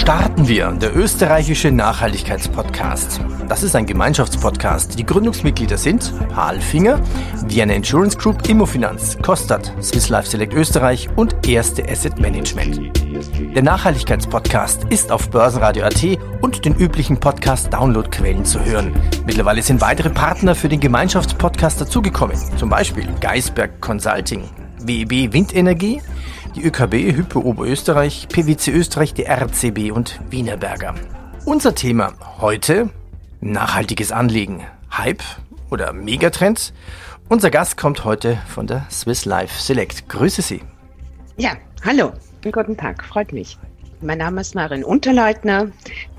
Starten 0.00 0.48
wir, 0.48 0.72
der 0.72 0.96
österreichische 0.96 1.70
Nachhaltigkeitspodcast. 1.70 3.20
Das 3.48 3.62
ist 3.62 3.76
ein 3.76 3.84
Gemeinschaftspodcast. 3.84 4.98
Die 4.98 5.04
Gründungsmitglieder 5.04 5.76
sind 5.76 6.14
Halfinger, 6.34 6.98
Vienna 7.46 7.74
Insurance 7.74 8.16
Group, 8.16 8.48
Immofinanz, 8.48 9.18
Kostat, 9.20 9.74
Swiss 9.82 10.08
Life 10.08 10.26
Select 10.26 10.54
Österreich 10.54 11.10
und 11.16 11.46
Erste 11.46 11.86
Asset 11.86 12.18
Management. 12.18 12.80
Der 13.54 13.62
Nachhaltigkeitspodcast 13.62 14.84
ist 14.84 15.12
auf 15.12 15.28
Börsenradio.at 15.28 16.02
und 16.40 16.64
den 16.64 16.76
üblichen 16.76 17.20
Podcast-Download-Quellen 17.20 18.46
zu 18.46 18.64
hören. 18.64 18.94
Mittlerweile 19.26 19.60
sind 19.60 19.82
weitere 19.82 20.08
Partner 20.08 20.54
für 20.54 20.70
den 20.70 20.80
Gemeinschaftspodcast 20.80 21.78
dazugekommen. 21.78 22.38
Zum 22.56 22.70
Beispiel 22.70 23.06
Geisberg 23.20 23.82
Consulting, 23.82 24.44
WEB 24.78 25.34
Windenergie, 25.34 26.00
die 26.56 26.64
ÖKB 26.64 27.16
Hypo 27.16 27.40
Oberösterreich, 27.40 28.28
PwC 28.28 28.72
Österreich, 28.72 29.14
die 29.14 29.24
RCB 29.24 29.92
und 29.92 30.20
Wienerberger. 30.30 30.94
Unser 31.44 31.74
Thema 31.74 32.12
heute 32.40 32.90
Nachhaltiges 33.40 34.12
Anliegen. 34.12 34.62
Hype 34.90 35.22
oder 35.70 35.92
Megatrends? 35.92 36.72
Unser 37.28 37.50
Gast 37.50 37.76
kommt 37.76 38.04
heute 38.04 38.38
von 38.48 38.66
der 38.66 38.86
Swiss 38.90 39.24
Life 39.24 39.62
Select. 39.62 40.08
Grüße 40.08 40.42
Sie. 40.42 40.60
Ja, 41.36 41.52
hallo. 41.84 42.12
Guten 42.42 42.76
Tag, 42.76 43.04
freut 43.04 43.32
mich. 43.32 43.56
Mein 44.02 44.18
Name 44.18 44.40
ist 44.40 44.54
Marin 44.54 44.82
Unterleutner. 44.82 45.68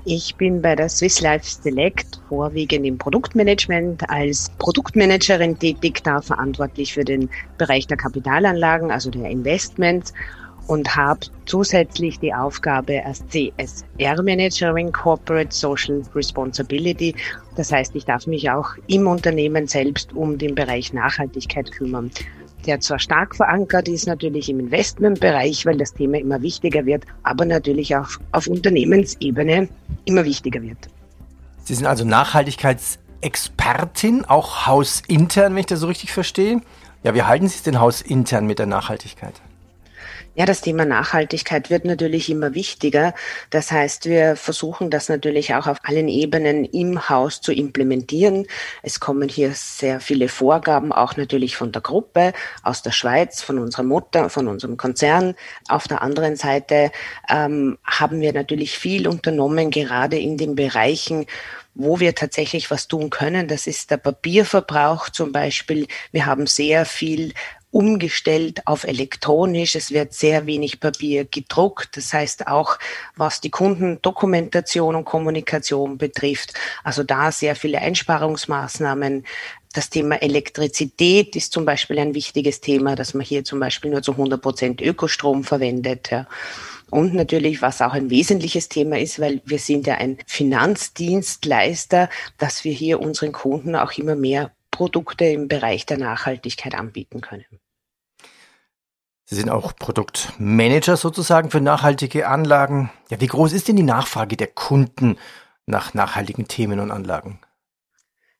Ich 0.04 0.34
bin 0.34 0.60
bei 0.60 0.74
der 0.74 0.88
Swiss 0.88 1.20
Life 1.20 1.48
Select 1.48 2.20
vorwiegend 2.28 2.84
im 2.84 2.98
Produktmanagement 2.98 4.10
als 4.10 4.50
Produktmanagerin 4.58 5.56
tätig, 5.56 6.02
da 6.02 6.20
verantwortlich 6.20 6.92
für 6.92 7.04
den 7.04 7.30
Bereich 7.56 7.86
der 7.86 7.96
Kapitalanlagen, 7.96 8.90
also 8.90 9.10
der 9.10 9.30
Investments 9.30 10.12
und 10.66 10.96
habe 10.96 11.20
zusätzlich 11.46 12.18
die 12.18 12.34
Aufgabe 12.34 13.04
als 13.04 13.24
CSR-Managerin 13.28 14.90
Corporate 14.90 15.54
Social 15.54 16.02
Responsibility. 16.14 17.14
Das 17.56 17.70
heißt, 17.70 17.94
ich 17.94 18.04
darf 18.04 18.26
mich 18.26 18.50
auch 18.50 18.70
im 18.88 19.06
Unternehmen 19.06 19.68
selbst 19.68 20.12
um 20.14 20.36
den 20.36 20.56
Bereich 20.56 20.92
Nachhaltigkeit 20.92 21.70
kümmern 21.70 22.10
der 22.66 22.80
zwar 22.80 22.98
stark 22.98 23.36
verankert 23.36 23.88
ist 23.88 24.06
natürlich 24.06 24.48
im 24.48 24.60
Investmentbereich, 24.60 25.66
weil 25.66 25.76
das 25.78 25.92
Thema 25.94 26.18
immer 26.18 26.42
wichtiger 26.42 26.86
wird, 26.86 27.04
aber 27.22 27.44
natürlich 27.44 27.94
auch 27.96 28.08
auf 28.32 28.46
Unternehmensebene 28.46 29.68
immer 30.04 30.24
wichtiger 30.24 30.62
wird. 30.62 30.78
Sie 31.64 31.74
sind 31.74 31.86
also 31.86 32.04
Nachhaltigkeitsexpertin, 32.04 34.24
auch 34.24 34.66
hausintern, 34.66 35.54
wenn 35.54 35.60
ich 35.60 35.66
das 35.66 35.78
so 35.80 35.86
richtig 35.86 36.12
verstehe. 36.12 36.60
Ja, 37.04 37.14
wie 37.14 37.22
halten 37.22 37.46
Sie 37.48 37.56
es 37.56 37.62
denn 37.62 37.80
hausintern 37.80 38.46
mit 38.46 38.58
der 38.58 38.66
Nachhaltigkeit? 38.66 39.40
Ja, 40.34 40.46
das 40.46 40.62
Thema 40.62 40.86
Nachhaltigkeit 40.86 41.68
wird 41.68 41.84
natürlich 41.84 42.30
immer 42.30 42.54
wichtiger. 42.54 43.12
Das 43.50 43.70
heißt, 43.70 44.06
wir 44.06 44.34
versuchen 44.34 44.88
das 44.88 45.10
natürlich 45.10 45.54
auch 45.54 45.66
auf 45.66 45.76
allen 45.82 46.08
Ebenen 46.08 46.64
im 46.64 47.10
Haus 47.10 47.42
zu 47.42 47.52
implementieren. 47.52 48.46
Es 48.82 48.98
kommen 48.98 49.28
hier 49.28 49.52
sehr 49.52 50.00
viele 50.00 50.28
Vorgaben, 50.30 50.90
auch 50.90 51.18
natürlich 51.18 51.56
von 51.56 51.70
der 51.70 51.82
Gruppe, 51.82 52.32
aus 52.62 52.80
der 52.80 52.92
Schweiz, 52.92 53.42
von 53.42 53.58
unserer 53.58 53.82
Mutter, 53.82 54.30
von 54.30 54.48
unserem 54.48 54.78
Konzern. 54.78 55.34
Auf 55.68 55.86
der 55.86 56.00
anderen 56.00 56.36
Seite 56.36 56.92
ähm, 57.28 57.76
haben 57.84 58.22
wir 58.22 58.32
natürlich 58.32 58.78
viel 58.78 59.08
unternommen, 59.08 59.70
gerade 59.70 60.18
in 60.18 60.38
den 60.38 60.54
Bereichen, 60.54 61.26
wo 61.74 62.00
wir 62.00 62.14
tatsächlich 62.14 62.70
was 62.70 62.88
tun 62.88 63.10
können. 63.10 63.48
Das 63.48 63.66
ist 63.66 63.90
der 63.90 63.98
Papierverbrauch 63.98 65.10
zum 65.10 65.30
Beispiel. 65.30 65.86
Wir 66.10 66.24
haben 66.24 66.46
sehr 66.46 66.86
viel 66.86 67.34
umgestellt 67.72 68.66
auf 68.66 68.84
elektronisch. 68.84 69.74
Es 69.74 69.90
wird 69.90 70.12
sehr 70.12 70.46
wenig 70.46 70.78
Papier 70.78 71.24
gedruckt. 71.24 71.96
Das 71.96 72.12
heißt 72.12 72.46
auch, 72.46 72.78
was 73.16 73.40
die 73.40 73.50
Kundendokumentation 73.50 74.94
und 74.94 75.04
Kommunikation 75.04 75.98
betrifft. 75.98 76.54
Also 76.84 77.02
da 77.02 77.32
sehr 77.32 77.56
viele 77.56 77.78
Einsparungsmaßnahmen. 77.78 79.24
Das 79.72 79.88
Thema 79.88 80.20
Elektrizität 80.20 81.34
ist 81.34 81.52
zum 81.52 81.64
Beispiel 81.64 81.98
ein 81.98 82.14
wichtiges 82.14 82.60
Thema, 82.60 82.94
dass 82.94 83.14
man 83.14 83.24
hier 83.24 83.42
zum 83.42 83.58
Beispiel 83.58 83.90
nur 83.90 84.02
zu 84.02 84.12
100 84.12 84.40
Prozent 84.40 84.80
Ökostrom 84.82 85.42
verwendet. 85.42 86.10
Ja. 86.10 86.26
Und 86.90 87.14
natürlich, 87.14 87.62
was 87.62 87.80
auch 87.80 87.94
ein 87.94 88.10
wesentliches 88.10 88.68
Thema 88.68 88.98
ist, 88.98 89.18
weil 89.18 89.40
wir 89.46 89.58
sind 89.58 89.86
ja 89.86 89.94
ein 89.94 90.18
Finanzdienstleister, 90.26 92.10
dass 92.36 92.64
wir 92.64 92.72
hier 92.72 93.00
unseren 93.00 93.32
Kunden 93.32 93.76
auch 93.76 93.92
immer 93.92 94.14
mehr 94.14 94.52
Produkte 94.70 95.24
im 95.24 95.48
Bereich 95.48 95.86
der 95.86 95.96
Nachhaltigkeit 95.96 96.74
anbieten 96.74 97.22
können. 97.22 97.46
Sie 99.24 99.36
sind 99.36 99.50
auch 99.50 99.74
Produktmanager 99.76 100.96
sozusagen 100.96 101.50
für 101.50 101.60
nachhaltige 101.60 102.28
Anlagen. 102.28 102.90
Ja, 103.08 103.20
wie 103.20 103.28
groß 103.28 103.52
ist 103.52 103.68
denn 103.68 103.76
die 103.76 103.82
Nachfrage 103.82 104.36
der 104.36 104.48
Kunden 104.48 105.16
nach 105.66 105.94
nachhaltigen 105.94 106.48
Themen 106.48 106.80
und 106.80 106.90
Anlagen? 106.90 107.38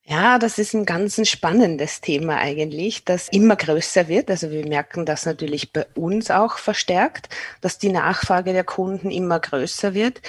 Ja, 0.04 0.40
das 0.40 0.58
ist 0.58 0.74
ein 0.74 0.84
ganz 0.84 1.16
spannendes 1.28 2.00
Thema 2.00 2.36
eigentlich, 2.38 3.04
das 3.04 3.28
immer 3.28 3.54
größer 3.54 4.08
wird. 4.08 4.30
Also 4.30 4.50
wir 4.50 4.66
merken 4.66 5.06
das 5.06 5.26
natürlich 5.26 5.72
bei 5.72 5.86
uns 5.94 6.28
auch 6.28 6.58
verstärkt, 6.58 7.28
dass 7.60 7.78
die 7.78 7.90
Nachfrage 7.90 8.52
der 8.52 8.64
Kunden 8.64 9.12
immer 9.12 9.38
größer 9.38 9.94
wird. 9.94 10.20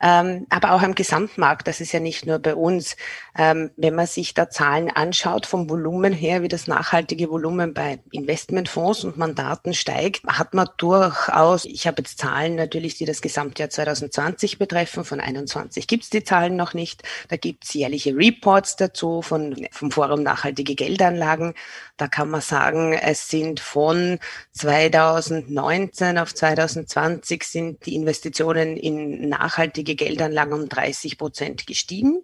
Ähm, 0.00 0.46
aber 0.48 0.70
auch 0.70 0.82
am 0.82 0.94
Gesamtmarkt, 0.94 1.66
das 1.66 1.80
ist 1.80 1.90
ja 1.90 1.98
nicht 1.98 2.24
nur 2.24 2.38
bei 2.38 2.54
uns. 2.54 2.96
Ähm, 3.36 3.70
wenn 3.76 3.96
man 3.96 4.06
sich 4.06 4.32
da 4.32 4.48
Zahlen 4.48 4.90
anschaut 4.90 5.44
vom 5.44 5.68
Volumen 5.68 6.12
her, 6.12 6.42
wie 6.42 6.48
das 6.48 6.68
nachhaltige 6.68 7.28
Volumen 7.28 7.74
bei 7.74 7.98
Investmentfonds 8.12 9.02
und 9.04 9.18
Mandaten 9.18 9.74
steigt, 9.74 10.22
hat 10.28 10.54
man 10.54 10.68
durchaus, 10.76 11.64
ich 11.64 11.88
habe 11.88 12.00
jetzt 12.02 12.18
Zahlen 12.18 12.54
natürlich, 12.54 12.96
die 12.96 13.04
das 13.04 13.20
Gesamtjahr 13.20 13.70
2020 13.70 14.58
betreffen, 14.58 15.04
von 15.04 15.18
21 15.18 15.88
gibt 15.88 16.04
es 16.04 16.10
die 16.10 16.22
Zahlen 16.22 16.54
noch 16.54 16.74
nicht. 16.74 17.02
Da 17.28 17.36
gibt 17.36 17.64
es 17.64 17.74
jährliche 17.74 18.16
Reports 18.16 18.76
dazu 18.76 19.15
von, 19.22 19.66
vom 19.70 19.90
Forum 19.90 20.22
Nachhaltige 20.22 20.74
Geldanlagen. 20.74 21.54
Da 21.96 22.08
kann 22.08 22.30
man 22.30 22.40
sagen, 22.40 22.92
es 22.92 23.28
sind 23.28 23.60
von 23.60 24.18
2019 24.52 26.18
auf 26.18 26.34
2020 26.34 27.44
sind 27.44 27.86
die 27.86 27.94
Investitionen 27.94 28.76
in 28.76 29.28
nachhaltige 29.28 29.94
Geldanlagen 29.94 30.52
um 30.52 30.68
30 30.68 31.18
Prozent 31.18 31.66
gestiegen. 31.66 32.22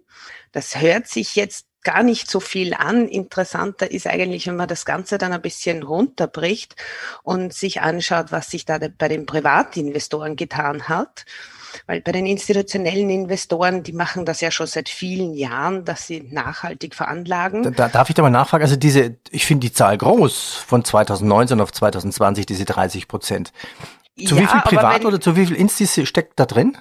Das 0.51 0.79
hört 0.79 1.07
sich 1.07 1.35
jetzt 1.35 1.65
gar 1.83 2.03
nicht 2.03 2.29
so 2.29 2.39
viel 2.39 2.73
an. 2.73 3.07
Interessanter 3.07 3.91
ist 3.91 4.07
eigentlich, 4.07 4.47
wenn 4.47 4.55
man 4.55 4.67
das 4.67 4.85
Ganze 4.85 5.17
dann 5.17 5.33
ein 5.33 5.41
bisschen 5.41 5.83
runterbricht 5.83 6.75
und 7.23 7.53
sich 7.53 7.81
anschaut, 7.81 8.31
was 8.31 8.49
sich 8.49 8.65
da 8.65 8.79
bei 8.79 9.07
den 9.07 9.25
Privatinvestoren 9.25 10.35
getan 10.35 10.87
hat. 10.87 11.25
Weil 11.87 12.01
bei 12.01 12.11
den 12.11 12.25
institutionellen 12.25 13.09
Investoren, 13.09 13.83
die 13.83 13.93
machen 13.93 14.25
das 14.25 14.41
ja 14.41 14.51
schon 14.51 14.67
seit 14.67 14.89
vielen 14.89 15.33
Jahren, 15.33 15.85
dass 15.85 16.07
sie 16.07 16.21
nachhaltig 16.31 16.95
veranlagen. 16.95 17.63
Da, 17.63 17.69
da 17.71 17.89
darf 17.89 18.09
ich 18.09 18.15
da 18.15 18.21
mal 18.21 18.29
nachfragen? 18.29 18.63
Also 18.63 18.75
diese, 18.75 19.17
ich 19.29 19.45
finde 19.45 19.67
die 19.67 19.73
Zahl 19.73 19.97
groß 19.97 20.63
von 20.65 20.83
2019 20.83 21.61
auf 21.61 21.71
2020, 21.71 22.45
diese 22.45 22.65
30 22.65 23.07
Prozent. 23.07 23.51
Zu 24.17 24.35
ja, 24.35 24.41
wie 24.41 24.47
viel 24.47 24.61
Privat 24.61 24.99
wenn, 24.99 25.07
oder 25.07 25.19
zu 25.19 25.35
wie 25.35 25.47
viel 25.47 25.55
Instis 25.55 25.99
steckt 26.07 26.39
da 26.39 26.45
drin? 26.45 26.77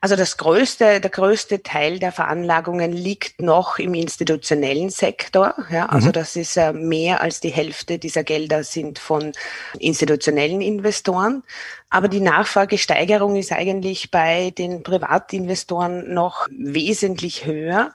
Also 0.00 0.16
das 0.16 0.36
größte, 0.36 1.00
der 1.00 1.10
größte 1.10 1.62
Teil 1.62 1.98
der 1.98 2.12
Veranlagungen 2.12 2.92
liegt 2.92 3.40
noch 3.40 3.78
im 3.78 3.94
institutionellen 3.94 4.90
Sektor. 4.90 5.54
Ja, 5.70 5.86
also 5.86 6.08
mhm. 6.08 6.12
das 6.12 6.36
ist 6.36 6.56
äh, 6.56 6.72
mehr 6.72 7.20
als 7.20 7.40
die 7.40 7.50
Hälfte 7.50 7.98
dieser 7.98 8.22
Gelder 8.22 8.64
sind 8.64 8.98
von 8.98 9.32
institutionellen 9.78 10.60
Investoren. 10.60 11.42
Aber 11.90 12.08
die 12.08 12.20
Nachfragesteigerung 12.20 13.36
ist 13.36 13.52
eigentlich 13.52 14.10
bei 14.10 14.50
den 14.50 14.82
Privatinvestoren 14.82 16.12
noch 16.12 16.46
wesentlich 16.50 17.46
höher. 17.46 17.94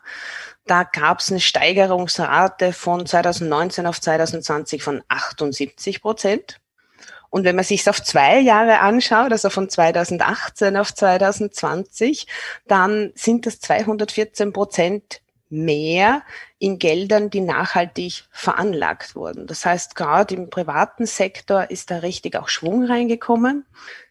Da 0.66 0.84
gab 0.84 1.19
es 1.19 1.30
eine 1.30 1.42
Steigerungsrate 1.42 2.74
von 2.74 3.06
2019 3.06 3.86
auf 3.86 4.01
2020 4.01 4.81
von 4.81 5.04
78 5.10 6.01
Prozent. 6.01 6.60
Und 7.30 7.45
wenn 7.45 7.56
man 7.56 7.66
sich 7.66 7.90
auf 7.90 8.01
zwei 8.04 8.40
Jahre 8.40 8.80
anschaut, 8.80 9.31
also 9.31 9.50
von 9.50 9.68
2018 9.68 10.78
auf 10.78 10.94
2020, 10.94 12.28
dann 12.68 13.12
sind 13.16 13.48
das 13.48 13.60
214 13.60 14.54
Prozent 14.54 15.23
mehr 15.54 16.24
in 16.58 16.80
Geldern, 16.80 17.30
die 17.30 17.42
nachhaltig 17.42 18.24
veranlagt 18.32 19.16
wurden. 19.16 19.48
Das 19.48 19.66
heißt, 19.66 19.96
gerade 19.96 20.36
im 20.36 20.50
privaten 20.50 21.06
Sektor 21.06 21.70
ist 21.70 21.92
da 21.92 21.98
richtig 21.98 22.36
auch 22.36 22.50
Schwung 22.50 22.86
reingekommen. 22.86 23.66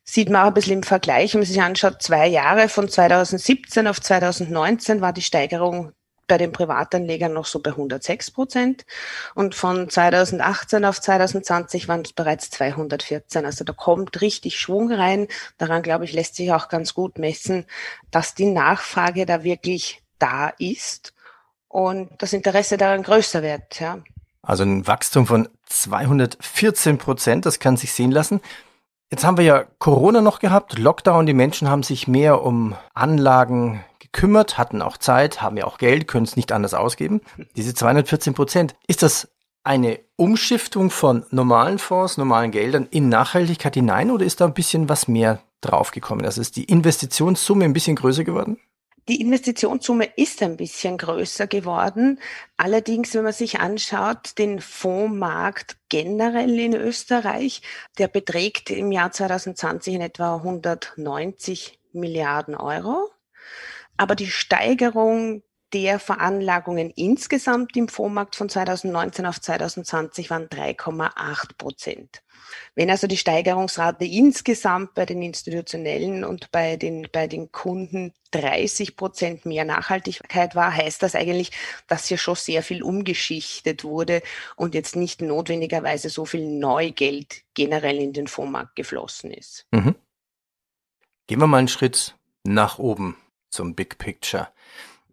sieht 0.05 0.31
man 0.31 0.43
auch 0.43 0.49
ein 0.49 0.55
bisschen 0.55 0.79
im 0.79 0.83
Vergleich, 0.83 1.35
wenn 1.35 1.41
man 1.41 1.49
sich 1.49 1.61
anschaut, 1.61 2.03
zwei 2.03 2.27
Jahre 2.27 2.69
von 2.69 2.89
2017 2.89 3.87
auf 3.87 4.00
2019 4.00 5.00
war 5.00 5.12
die 5.12 5.23
Steigerung 5.23 5.93
bei 6.29 6.39
den 6.39 6.53
Privatanlegern 6.53 7.33
noch 7.33 7.47
so 7.47 7.61
bei 7.61 7.71
106 7.71 8.31
Prozent 8.31 8.87
und 9.35 9.55
von 9.55 9.91
2018 9.91 10.85
auf 10.85 11.00
2020 11.00 11.89
waren 11.89 12.03
es 12.03 12.12
bereits 12.12 12.50
214. 12.50 13.44
Also 13.44 13.65
da 13.65 13.73
kommt 13.73 14.21
richtig 14.21 14.59
Schwung 14.59 14.93
rein. 14.93 15.27
Daran, 15.59 15.83
glaube 15.83 16.05
ich, 16.05 16.12
lässt 16.12 16.37
sich 16.37 16.53
auch 16.53 16.69
ganz 16.69 16.94
gut 16.94 17.19
messen, 17.19 17.67
dass 18.11 18.35
die 18.35 18.47
Nachfrage 18.47 19.27
da 19.27 19.44
wirklich 19.44 20.03
da 20.19 20.50
ist 20.59 21.12
und 21.72 22.10
das 22.19 22.34
Interesse 22.34 22.76
daran 22.76 23.02
größer 23.02 23.42
wird. 23.42 23.80
Ja. 23.80 23.98
Also 24.42 24.62
ein 24.62 24.86
Wachstum 24.86 25.26
von 25.26 25.48
214 25.66 26.98
Prozent, 26.98 27.46
das 27.46 27.58
kann 27.58 27.76
sich 27.76 27.92
sehen 27.92 28.12
lassen. 28.12 28.40
Jetzt 29.10 29.24
haben 29.24 29.36
wir 29.36 29.44
ja 29.44 29.64
Corona 29.78 30.20
noch 30.20 30.38
gehabt, 30.38 30.78
Lockdown, 30.78 31.26
die 31.26 31.34
Menschen 31.34 31.69
haben 31.69 31.82
sich 31.82 32.08
mehr 32.08 32.42
um 32.42 32.76
Anlagen 32.94 33.84
gekümmert, 33.98 34.58
hatten 34.58 34.82
auch 34.82 34.96
Zeit, 34.98 35.40
haben 35.40 35.56
ja 35.56 35.64
auch 35.64 35.78
Geld, 35.78 36.08
können 36.08 36.24
es 36.24 36.36
nicht 36.36 36.52
anders 36.52 36.74
ausgeben. 36.74 37.20
Diese 37.56 37.74
214 37.74 38.34
Prozent, 38.34 38.74
ist 38.86 39.02
das 39.02 39.28
eine 39.64 40.00
Umschiftung 40.16 40.90
von 40.90 41.24
normalen 41.30 41.78
Fonds, 41.78 42.19
normalen 42.19 42.50
Geldern 42.50 42.88
in 42.90 43.08
Nachhaltigkeit 43.08 43.74
hinein 43.74 44.10
oder 44.10 44.24
ist 44.24 44.40
da 44.40 44.46
ein 44.46 44.54
bisschen 44.54 44.88
was 44.88 45.08
mehr 45.08 45.40
draufgekommen? 45.60 46.24
Also 46.24 46.40
ist 46.40 46.56
die 46.56 46.64
Investitionssumme 46.64 47.64
ein 47.64 47.72
bisschen 47.72 47.96
größer 47.96 48.24
geworden? 48.24 48.58
Die 49.08 49.20
Investitionssumme 49.20 50.04
ist 50.16 50.43
ein 50.43 50.56
bisschen 50.56 50.96
größer 50.96 51.49
geworden. 51.49 52.20
Allerdings, 52.56 53.14
wenn 53.14 53.25
man 53.25 53.32
sich 53.32 53.58
anschaut, 53.58 54.38
den 54.38 54.60
Fondsmarkt 54.60 55.76
generell 55.88 56.58
in 56.58 56.75
Österreich, 56.75 57.62
der 57.99 58.06
beträgt 58.06 58.70
im 58.70 58.93
Jahr 58.93 59.10
2020 59.10 59.94
in 59.94 60.00
etwa 60.02 60.37
190 60.37 61.81
Milliarden 61.93 62.54
Euro. 62.54 63.10
Aber 63.96 64.14
die 64.14 64.28
Steigerung 64.28 65.43
der 65.72 65.98
Veranlagungen 65.98 66.90
insgesamt 66.90 67.76
im 67.76 67.88
Fondsmarkt 67.88 68.36
von 68.36 68.48
2019 68.48 69.26
auf 69.26 69.40
2020 69.40 70.30
waren 70.30 70.48
3,8 70.48 71.56
Prozent. 71.56 72.22
Wenn 72.74 72.90
also 72.90 73.06
die 73.06 73.16
Steigerungsrate 73.16 74.04
insgesamt 74.04 74.94
bei 74.94 75.06
den 75.06 75.22
institutionellen 75.22 76.24
und 76.24 76.50
bei 76.50 76.76
den, 76.76 77.08
bei 77.10 77.26
den 77.26 77.50
Kunden 77.52 78.12
30 78.32 78.96
Prozent 78.96 79.46
mehr 79.46 79.64
Nachhaltigkeit 79.64 80.54
war, 80.54 80.74
heißt 80.74 81.02
das 81.02 81.14
eigentlich, 81.14 81.52
dass 81.86 82.06
hier 82.06 82.19
schon 82.19 82.34
sehr 82.34 82.62
viel 82.62 82.82
umgeschichtet 82.82 83.84
wurde 83.84 84.22
und 84.56 84.74
jetzt 84.74 84.96
nicht 84.96 85.22
notwendigerweise 85.22 86.10
so 86.10 86.24
viel 86.24 86.46
Neugeld 86.46 87.42
generell 87.54 87.98
in 87.98 88.12
den 88.12 88.26
Fondsmarkt 88.26 88.76
geflossen 88.76 89.30
ist. 89.30 89.66
Mhm. 89.70 89.94
Gehen 91.26 91.38
wir 91.38 91.46
mal 91.46 91.58
einen 91.58 91.69
Schritt 91.69 92.16
nach 92.44 92.78
oben 92.78 93.16
zum 93.48 93.74
Big 93.74 93.98
Picture. 93.98 94.48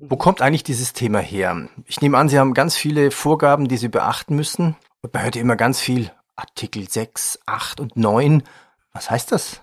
Wo 0.01 0.15
kommt 0.15 0.41
eigentlich 0.41 0.63
dieses 0.63 0.93
Thema 0.93 1.19
her? 1.19 1.67
Ich 1.85 1.99
nehme 1.99 2.17
an, 2.17 2.29
Sie 2.29 2.39
haben 2.39 2.53
ganz 2.53 2.77
viele 2.77 3.11
Vorgaben, 3.11 3.67
die 3.67 3.75
Sie 3.75 3.89
beachten 3.89 4.33
müssen. 4.33 4.77
Und 5.01 5.13
man 5.13 5.23
hört 5.23 5.35
ja 5.35 5.41
immer 5.41 5.57
ganz 5.57 5.81
viel 5.81 6.09
Artikel 6.37 6.89
6, 6.89 7.39
8 7.45 7.81
und 7.81 7.97
9. 7.97 8.43
Was 8.93 9.11
heißt 9.11 9.33
das? 9.33 9.61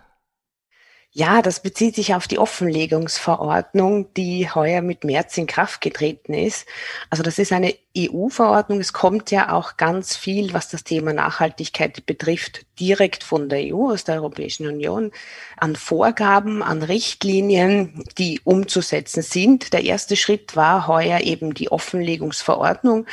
Ja, 1.18 1.40
das 1.40 1.60
bezieht 1.60 1.94
sich 1.94 2.14
auf 2.14 2.28
die 2.28 2.38
Offenlegungsverordnung, 2.38 4.12
die 4.12 4.50
heuer 4.50 4.82
mit 4.82 5.02
März 5.02 5.38
in 5.38 5.46
Kraft 5.46 5.80
getreten 5.80 6.34
ist. 6.34 6.66
Also 7.08 7.22
das 7.22 7.38
ist 7.38 7.52
eine 7.52 7.74
EU-Verordnung. 7.96 8.80
Es 8.80 8.92
kommt 8.92 9.30
ja 9.30 9.50
auch 9.50 9.78
ganz 9.78 10.14
viel, 10.14 10.52
was 10.52 10.68
das 10.68 10.84
Thema 10.84 11.14
Nachhaltigkeit 11.14 12.04
betrifft, 12.04 12.66
direkt 12.78 13.24
von 13.24 13.48
der 13.48 13.74
EU, 13.74 13.92
aus 13.92 14.04
der 14.04 14.16
Europäischen 14.16 14.66
Union, 14.66 15.10
an 15.56 15.74
Vorgaben, 15.74 16.62
an 16.62 16.82
Richtlinien, 16.82 18.04
die 18.18 18.42
umzusetzen 18.44 19.22
sind. 19.22 19.72
Der 19.72 19.84
erste 19.84 20.16
Schritt 20.16 20.54
war 20.54 20.86
heuer 20.86 21.20
eben 21.20 21.54
die 21.54 21.72
Offenlegungsverordnung, 21.72 23.06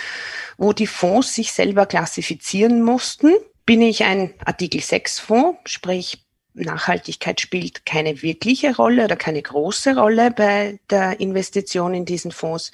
wo 0.58 0.74
die 0.74 0.88
Fonds 0.88 1.34
sich 1.34 1.54
selber 1.54 1.86
klassifizieren 1.86 2.82
mussten. 2.82 3.32
Bin 3.66 3.82
ich 3.82 4.04
ein 4.04 4.34
Artikel 4.44 4.82
6 4.82 5.20
Fonds, 5.20 5.72
sprich 5.72 6.23
Nachhaltigkeit 6.54 7.42
spielt 7.42 7.86
keine 7.86 8.22
wirkliche 8.22 8.76
Rolle 8.76 9.06
oder 9.06 9.16
keine 9.16 9.42
große 9.42 9.96
Rolle 9.96 10.32
bei 10.32 10.80
der 10.90 11.20
Investition 11.20 11.94
in 11.94 12.06
diesen 12.06 12.32
Fonds. 12.32 12.72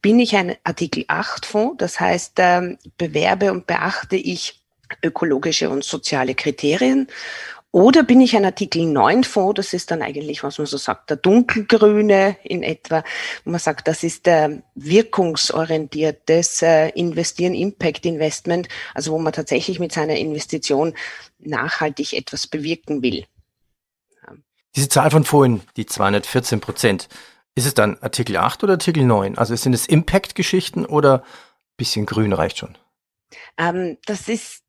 Bin 0.00 0.18
ich 0.18 0.34
ein 0.36 0.56
Artikel 0.64 1.04
8 1.08 1.46
Fonds, 1.46 1.76
das 1.78 2.00
heißt, 2.00 2.34
ähm, 2.38 2.78
bewerbe 2.98 3.52
und 3.52 3.66
beachte 3.66 4.16
ich 4.16 4.60
ökologische 5.02 5.70
und 5.70 5.84
soziale 5.84 6.34
Kriterien 6.34 7.08
oder 7.72 8.02
bin 8.02 8.20
ich 8.20 8.36
ein 8.36 8.44
Artikel 8.44 8.84
9 8.84 9.24
Fonds, 9.24 9.56
das 9.56 9.72
ist 9.72 9.90
dann 9.90 10.02
eigentlich, 10.02 10.42
was 10.42 10.58
man 10.58 10.66
so 10.66 10.76
sagt, 10.76 11.08
der 11.08 11.16
dunkelgrüne 11.16 12.36
in 12.44 12.62
etwa, 12.62 13.02
wo 13.44 13.50
man 13.50 13.60
sagt, 13.60 13.88
das 13.88 14.04
ist 14.04 14.26
der 14.26 14.62
wirkungsorientiertes 14.74 16.60
äh, 16.60 16.90
Investieren, 16.90 17.54
Impact 17.54 18.04
Investment, 18.04 18.68
also 18.94 19.12
wo 19.12 19.18
man 19.18 19.32
tatsächlich 19.32 19.80
mit 19.80 19.90
seiner 19.90 20.16
Investition 20.16 20.92
nachhaltig 21.38 22.12
etwas 22.12 22.46
bewirken 22.46 23.02
will. 23.02 23.24
Diese 24.76 24.90
Zahl 24.90 25.10
von 25.10 25.24
vorhin, 25.24 25.62
die 25.76 25.86
214 25.86 26.60
Prozent, 26.60 27.08
ist 27.54 27.66
es 27.66 27.74
dann 27.74 27.98
Artikel 28.00 28.36
8 28.36 28.64
oder 28.64 28.74
Artikel 28.74 29.04
9? 29.04 29.36
Also 29.38 29.56
sind 29.56 29.72
es 29.72 29.86
Impact-Geschichten 29.86 30.84
oder 30.84 31.24
bisschen 31.76 32.04
grün 32.06 32.32
reicht 32.32 32.58
schon? 32.58 32.76
Ähm, 33.58 33.98
das 34.06 34.28
ist 34.28 34.61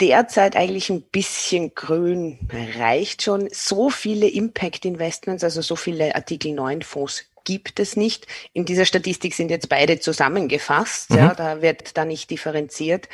derzeit 0.00 0.56
eigentlich 0.56 0.90
ein 0.90 1.02
bisschen 1.02 1.74
grün 1.74 2.48
reicht 2.78 3.22
schon. 3.22 3.48
So 3.52 3.90
viele 3.90 4.28
Impact 4.28 4.84
Investments, 4.84 5.44
also 5.44 5.62
so 5.62 5.76
viele 5.76 6.14
Artikel 6.14 6.52
9 6.52 6.82
Fonds 6.82 7.24
gibt 7.44 7.80
es 7.80 7.96
nicht. 7.96 8.26
In 8.52 8.64
dieser 8.64 8.84
Statistik 8.84 9.34
sind 9.34 9.50
jetzt 9.50 9.68
beide 9.68 9.98
zusammengefasst. 9.98 11.10
Mhm. 11.10 11.16
Ja, 11.16 11.34
da 11.34 11.62
wird 11.62 11.96
da 11.96 12.04
nicht 12.04 12.30
differenziert. 12.30 13.08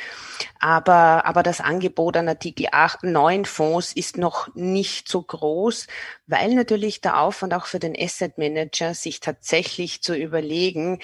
Aber, 0.59 1.25
aber 1.25 1.43
das 1.43 1.61
Angebot 1.61 2.17
an 2.17 2.27
Artikel 2.27 2.67
8, 2.71 3.03
9 3.03 3.45
Fonds 3.45 3.93
ist 3.93 4.17
noch 4.17 4.53
nicht 4.55 5.07
so 5.07 5.21
groß, 5.21 5.87
weil 6.27 6.53
natürlich 6.55 7.01
der 7.01 7.19
Aufwand 7.19 7.53
auch 7.53 7.65
für 7.65 7.79
den 7.79 7.95
Asset 7.97 8.37
Manager, 8.37 8.93
sich 8.93 9.19
tatsächlich 9.19 10.01
zu 10.01 10.15
überlegen, 10.15 10.99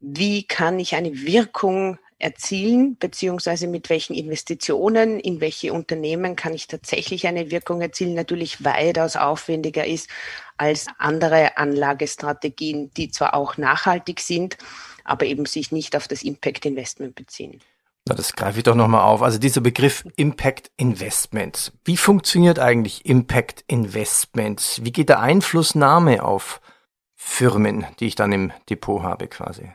wie 0.00 0.46
kann 0.46 0.78
ich 0.78 0.94
eine 0.94 1.24
Wirkung 1.24 1.98
erzielen, 2.24 2.96
beziehungsweise 2.96 3.66
mit 3.66 3.90
welchen 3.90 4.14
Investitionen, 4.14 5.20
in 5.20 5.42
welche 5.42 5.74
Unternehmen 5.74 6.36
kann 6.36 6.54
ich 6.54 6.66
tatsächlich 6.66 7.26
eine 7.26 7.50
Wirkung 7.50 7.82
erzielen, 7.82 8.14
natürlich 8.14 8.64
weitaus 8.64 9.16
aufwendiger 9.16 9.86
ist 9.86 10.08
als 10.56 10.86
andere 10.98 11.58
Anlagestrategien, 11.58 12.90
die 12.96 13.10
zwar 13.10 13.34
auch 13.34 13.58
nachhaltig 13.58 14.20
sind, 14.20 14.56
aber 15.04 15.26
eben 15.26 15.44
sich 15.44 15.70
nicht 15.70 15.94
auf 15.96 16.08
das 16.08 16.22
Impact 16.22 16.64
Investment 16.64 17.14
beziehen. 17.14 17.60
Na, 18.08 18.14
das 18.14 18.32
greife 18.32 18.58
ich 18.58 18.64
doch 18.64 18.74
nochmal 18.74 19.02
auf. 19.02 19.22
Also 19.22 19.38
dieser 19.38 19.60
Begriff 19.60 20.04
Impact 20.16 20.70
Investment. 20.76 21.72
Wie 21.84 21.96
funktioniert 21.98 22.58
eigentlich 22.58 23.04
Impact 23.04 23.64
Investment? 23.66 24.80
Wie 24.82 24.92
geht 24.92 25.10
der 25.10 25.20
Einflussnahme 25.20 26.24
auf 26.24 26.62
Firmen, 27.14 27.86
die 28.00 28.06
ich 28.06 28.14
dann 28.14 28.32
im 28.32 28.52
Depot 28.68 29.02
habe 29.02 29.28
quasi? 29.28 29.72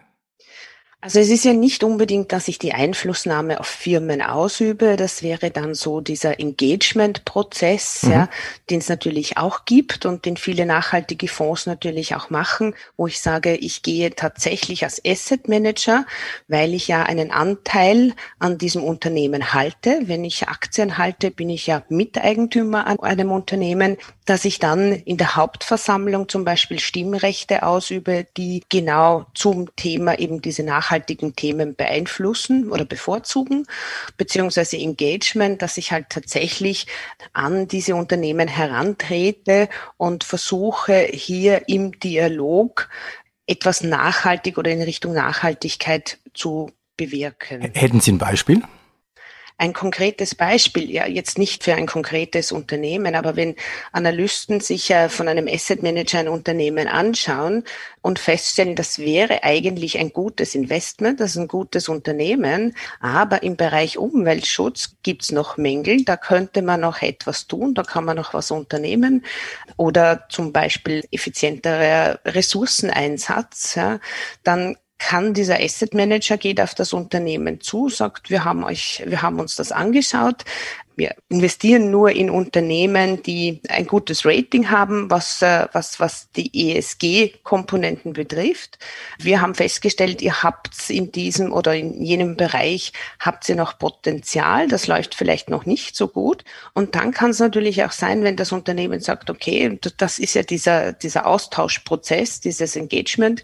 Also 1.01 1.21
es 1.21 1.29
ist 1.29 1.45
ja 1.45 1.53
nicht 1.53 1.85
unbedingt, 1.85 2.33
dass 2.33 2.49
ich 2.49 2.59
die 2.59 2.73
Einflussnahme 2.73 3.61
auf 3.61 3.67
Firmen 3.67 4.21
ausübe. 4.21 4.97
Das 4.97 5.23
wäre 5.23 5.49
dann 5.49 5.73
so 5.73 6.01
dieser 6.01 6.41
Engagement-Prozess, 6.41 8.03
mhm. 8.03 8.11
ja, 8.11 8.29
den 8.69 8.79
es 8.79 8.89
natürlich 8.89 9.37
auch 9.37 9.63
gibt 9.63 10.05
und 10.05 10.25
den 10.25 10.35
viele 10.35 10.65
nachhaltige 10.65 11.29
Fonds 11.29 11.67
natürlich 11.67 12.15
auch 12.15 12.29
machen, 12.29 12.75
wo 12.97 13.07
ich 13.07 13.21
sage, 13.21 13.55
ich 13.55 13.81
gehe 13.81 14.13
tatsächlich 14.13 14.83
als 14.83 15.01
Asset 15.05 15.47
Manager, 15.47 16.05
weil 16.49 16.73
ich 16.73 16.89
ja 16.89 17.03
einen 17.03 17.31
Anteil 17.31 18.13
an 18.37 18.57
diesem 18.57 18.83
Unternehmen 18.83 19.53
halte. 19.53 20.01
Wenn 20.03 20.25
ich 20.25 20.49
Aktien 20.49 20.97
halte, 20.97 21.31
bin 21.31 21.49
ich 21.49 21.65
ja 21.65 21.81
Miteigentümer 21.87 22.87
an 22.87 22.99
einem 22.99 23.31
Unternehmen, 23.31 23.95
dass 24.25 24.43
ich 24.43 24.59
dann 24.59 24.91
in 24.91 25.15
der 25.15 25.37
Hauptversammlung 25.37 26.27
zum 26.27 26.43
Beispiel 26.43 26.79
Stimmrechte 26.79 27.63
ausübe, 27.63 28.27
die 28.35 28.63
genau 28.67 29.27
zum 29.33 29.73
Thema 29.77 30.19
eben 30.19 30.41
diese 30.41 30.63
Nachhaltigkeit 30.63 30.88
nachhaltigen 30.89 31.35
Themen 31.35 31.75
beeinflussen 31.75 32.71
oder 32.71 32.85
bevorzugen, 32.85 33.65
beziehungsweise 34.17 34.77
Engagement, 34.77 35.61
dass 35.61 35.77
ich 35.77 35.91
halt 35.91 36.07
tatsächlich 36.09 36.87
an 37.33 37.67
diese 37.67 37.95
Unternehmen 37.95 38.47
herantrete 38.47 39.69
und 39.97 40.23
versuche 40.23 41.07
hier 41.11 41.67
im 41.67 41.99
Dialog 41.99 42.89
etwas 43.45 43.83
nachhaltig 43.83 44.57
oder 44.57 44.71
in 44.71 44.81
Richtung 44.81 45.13
Nachhaltigkeit 45.13 46.17
zu 46.33 46.71
bewirken. 46.97 47.61
Hätten 47.73 47.99
Sie 47.99 48.11
ein 48.11 48.17
Beispiel? 48.17 48.61
Ein 49.59 49.73
konkretes 49.73 50.35
Beispiel, 50.35 50.89
ja 50.89 51.05
jetzt 51.05 51.37
nicht 51.37 51.65
für 51.65 51.75
ein 51.75 51.85
konkretes 51.85 52.53
Unternehmen, 52.53 53.13
aber 53.13 53.35
wenn 53.35 53.55
Analysten 53.91 54.61
sich 54.61 54.93
von 55.09 55.27
einem 55.27 55.47
Asset 55.49 55.83
Manager 55.83 56.19
ein 56.19 56.29
Unternehmen 56.29 56.87
anschauen 56.87 57.65
und 58.01 58.19
feststellen, 58.19 58.77
das 58.77 58.99
wäre 58.99 59.43
eigentlich 59.43 59.99
ein 59.99 60.13
gutes 60.13 60.55
Investment, 60.55 61.19
das 61.19 61.31
ist 61.31 61.37
ein 61.37 61.49
gutes 61.49 61.89
Unternehmen, 61.89 62.73
aber 63.01 63.43
im 63.43 63.57
Bereich 63.57 63.97
Umweltschutz 63.97 64.95
gibt's 65.03 65.31
noch 65.31 65.57
Mängel, 65.57 66.05
da 66.05 66.15
könnte 66.15 66.61
man 66.61 66.79
noch 66.79 67.01
etwas 67.01 67.47
tun, 67.47 67.73
da 67.73 67.83
kann 67.83 68.05
man 68.05 68.15
noch 68.15 68.33
was 68.33 68.51
unternehmen 68.51 69.25
oder 69.75 70.25
zum 70.29 70.53
Beispiel 70.53 71.03
effizienterer 71.11 72.19
Ressourceneinsatz, 72.23 73.75
ja, 73.75 73.99
dann 74.43 74.77
kann 74.99 75.33
dieser 75.33 75.59
Asset 75.59 75.93
Manager 75.93 76.37
geht 76.37 76.61
auf 76.61 76.75
das 76.75 76.93
Unternehmen 76.93 77.61
zu, 77.61 77.89
sagt, 77.89 78.29
wir 78.29 78.43
haben 78.43 78.63
euch, 78.63 79.01
wir 79.05 79.21
haben 79.21 79.39
uns 79.39 79.55
das 79.55 79.71
angeschaut. 79.71 80.43
Wir 80.97 81.15
investieren 81.29 81.91
nur 81.91 82.11
in 82.11 82.29
Unternehmen, 82.29 83.23
die 83.23 83.61
ein 83.69 83.87
gutes 83.87 84.25
Rating 84.25 84.69
haben, 84.69 85.09
was, 85.09 85.41
äh, 85.41 85.67
was, 85.71 86.01
was 86.01 86.29
die 86.35 86.75
ESG-Komponenten 86.75 88.11
betrifft. 88.11 88.77
Wir 89.17 89.39
haben 89.39 89.55
festgestellt, 89.55 90.21
ihr 90.21 90.43
habt 90.43 90.89
in 90.89 91.13
diesem 91.13 91.53
oder 91.53 91.73
in 91.73 92.03
jenem 92.03 92.35
Bereich 92.35 92.91
habt 93.17 93.47
ihr 93.47 93.55
noch 93.55 93.79
Potenzial. 93.79 94.67
Das 94.67 94.87
läuft 94.87 95.15
vielleicht 95.15 95.49
noch 95.49 95.65
nicht 95.65 95.95
so 95.95 96.09
gut. 96.09 96.43
Und 96.73 96.95
dann 96.95 97.11
kann 97.13 97.29
es 97.29 97.39
natürlich 97.39 97.85
auch 97.85 97.93
sein, 97.93 98.23
wenn 98.23 98.35
das 98.35 98.51
Unternehmen 98.51 98.99
sagt, 98.99 99.29
okay, 99.29 99.79
das 99.95 100.19
ist 100.19 100.33
ja 100.33 100.43
dieser, 100.43 100.91
dieser 100.91 101.25
Austauschprozess, 101.25 102.41
dieses 102.41 102.75
Engagement 102.75 103.41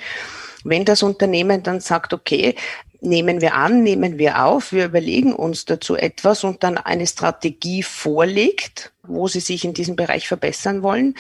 wenn 0.65 0.83
das 0.83 1.03
Unternehmen 1.03 1.63
dann 1.63 1.79
sagt, 1.79 2.13
okay, 2.13 2.55
nehmen 3.01 3.39
wir 3.39 3.53
an, 3.53 3.83
nehmen 3.83 4.17
wir 4.17 4.43
auf, 4.43 4.71
wir 4.71 4.85
überlegen 4.85 5.33
uns 5.33 5.65
dazu 5.65 5.95
etwas 5.95 6.43
und 6.43 6.63
dann 6.63 6.77
eine 6.77 7.07
Strategie 7.07 7.83
vorlegt, 7.83 8.91
wo 9.03 9.27
sie 9.27 9.39
sich 9.39 9.63
in 9.63 9.73
diesem 9.73 9.95
Bereich 9.95 10.27
verbessern 10.27 10.81
wollen, 10.81 11.15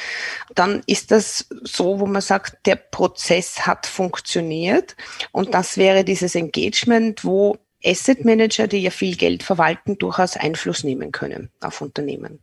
dann 0.55 0.81
ist 0.87 1.11
das 1.11 1.47
so, 1.63 1.99
wo 1.99 2.07
man 2.07 2.21
sagt, 2.21 2.65
der 2.65 2.75
Prozess 2.75 3.67
hat 3.67 3.85
funktioniert 3.85 4.95
und 5.31 5.53
das 5.53 5.77
wäre 5.77 6.03
dieses 6.03 6.35
Engagement, 6.35 7.23
wo 7.23 7.57
Asset 7.83 8.25
Manager, 8.25 8.67
die 8.67 8.79
ja 8.79 8.89
viel 8.89 9.15
Geld 9.15 9.43
verwalten, 9.43 9.99
durchaus 9.99 10.37
Einfluss 10.37 10.83
nehmen 10.83 11.11
können 11.11 11.51
auf 11.61 11.81
Unternehmen. 11.81 12.39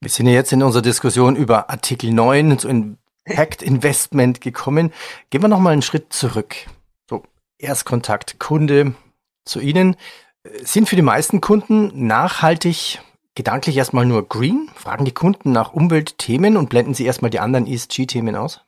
Wir 0.00 0.10
sind 0.10 0.26
ja 0.26 0.32
jetzt 0.34 0.52
in 0.52 0.62
unserer 0.62 0.82
Diskussion 0.82 1.36
über 1.36 1.70
Artikel 1.70 2.10
9, 2.12 2.58
so 2.58 2.68
Pact 3.26 3.62
Investment 3.62 4.40
gekommen. 4.40 4.92
Gehen 5.30 5.42
wir 5.42 5.48
noch 5.48 5.60
mal 5.60 5.72
einen 5.72 5.82
Schritt 5.82 6.12
zurück. 6.12 6.54
So, 7.10 7.22
Erstkontakt 7.58 8.38
Kunde 8.38 8.94
zu 9.44 9.60
Ihnen. 9.60 9.96
Sind 10.62 10.88
für 10.88 10.96
die 10.96 11.02
meisten 11.02 11.40
Kunden 11.40 12.06
nachhaltig 12.06 13.00
gedanklich 13.34 13.76
erstmal 13.76 14.06
nur 14.06 14.28
green? 14.28 14.70
Fragen 14.74 15.04
die 15.04 15.14
Kunden 15.14 15.52
nach 15.52 15.72
Umweltthemen 15.72 16.56
und 16.56 16.70
blenden 16.70 16.94
sie 16.94 17.04
erstmal 17.04 17.30
die 17.30 17.40
anderen 17.40 17.66
ESG-Themen 17.66 18.36
aus? 18.36 18.60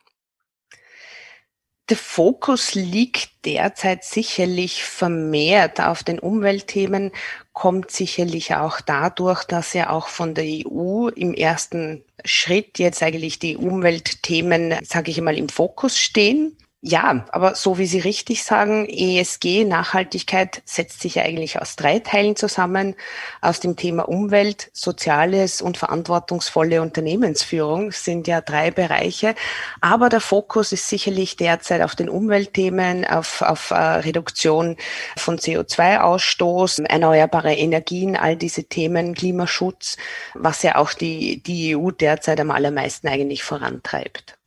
Der 1.89 1.97
Fokus 1.97 2.75
liegt 2.75 3.45
derzeit 3.45 4.03
sicherlich 4.03 4.83
vermehrt 4.83 5.81
auf 5.81 6.03
den 6.03 6.19
Umweltthemen, 6.19 7.11
kommt 7.51 7.89
sicherlich 7.89 8.53
auch 8.53 8.79
dadurch, 8.79 9.43
dass 9.43 9.73
ja 9.73 9.89
auch 9.89 10.07
von 10.07 10.35
der 10.35 10.45
EU 10.45 11.07
im 11.07 11.33
ersten 11.33 12.03
Schritt 12.25 12.77
jetzt 12.77 13.01
eigentlich 13.01 13.39
die 13.39 13.57
Umweltthemen, 13.57 14.75
sage 14.83 15.09
ich 15.09 15.19
mal, 15.19 15.35
im 15.35 15.49
Fokus 15.49 15.97
stehen. 15.97 16.55
Ja, 16.81 17.25
aber 17.33 17.55
so 17.55 17.77
wie 17.77 17.85
Sie 17.85 17.99
richtig 17.99 18.45
sagen, 18.45 18.87
ESG, 18.87 19.65
Nachhaltigkeit, 19.65 20.61
setzt 20.63 21.01
sich 21.01 21.19
eigentlich 21.19 21.59
aus 21.59 21.75
drei 21.75 21.99
Teilen 21.99 22.37
zusammen. 22.37 22.95
Aus 23.41 23.59
dem 23.59 23.75
Thema 23.75 24.07
Umwelt, 24.07 24.69
Soziales 24.71 25.61
und 25.61 25.77
verantwortungsvolle 25.77 26.81
Unternehmensführung 26.81 27.91
sind 27.91 28.27
ja 28.27 28.39
drei 28.39 28.71
Bereiche. 28.71 29.35
Aber 29.81 30.07
der 30.07 30.21
Fokus 30.21 30.71
ist 30.71 30.87
sicherlich 30.87 31.35
derzeit 31.35 31.81
auf 31.81 31.95
den 31.95 32.07
Umweltthemen, 32.07 33.03
auf, 33.03 33.41
auf 33.41 33.71
äh, 33.71 33.75
Reduktion 33.75 34.77
von 35.17 35.37
CO2-Ausstoß, 35.37 36.85
erneuerbare 36.85 37.55
Energien, 37.55 38.15
all 38.15 38.37
diese 38.37 38.63
Themen, 38.63 39.15
Klimaschutz, 39.15 39.97
was 40.33 40.63
ja 40.63 40.75
auch 40.75 40.93
die, 40.93 41.43
die 41.43 41.75
EU 41.75 41.91
derzeit 41.91 42.39
am 42.39 42.51
allermeisten 42.51 43.09
eigentlich 43.09 43.43
vorantreibt. 43.43 44.38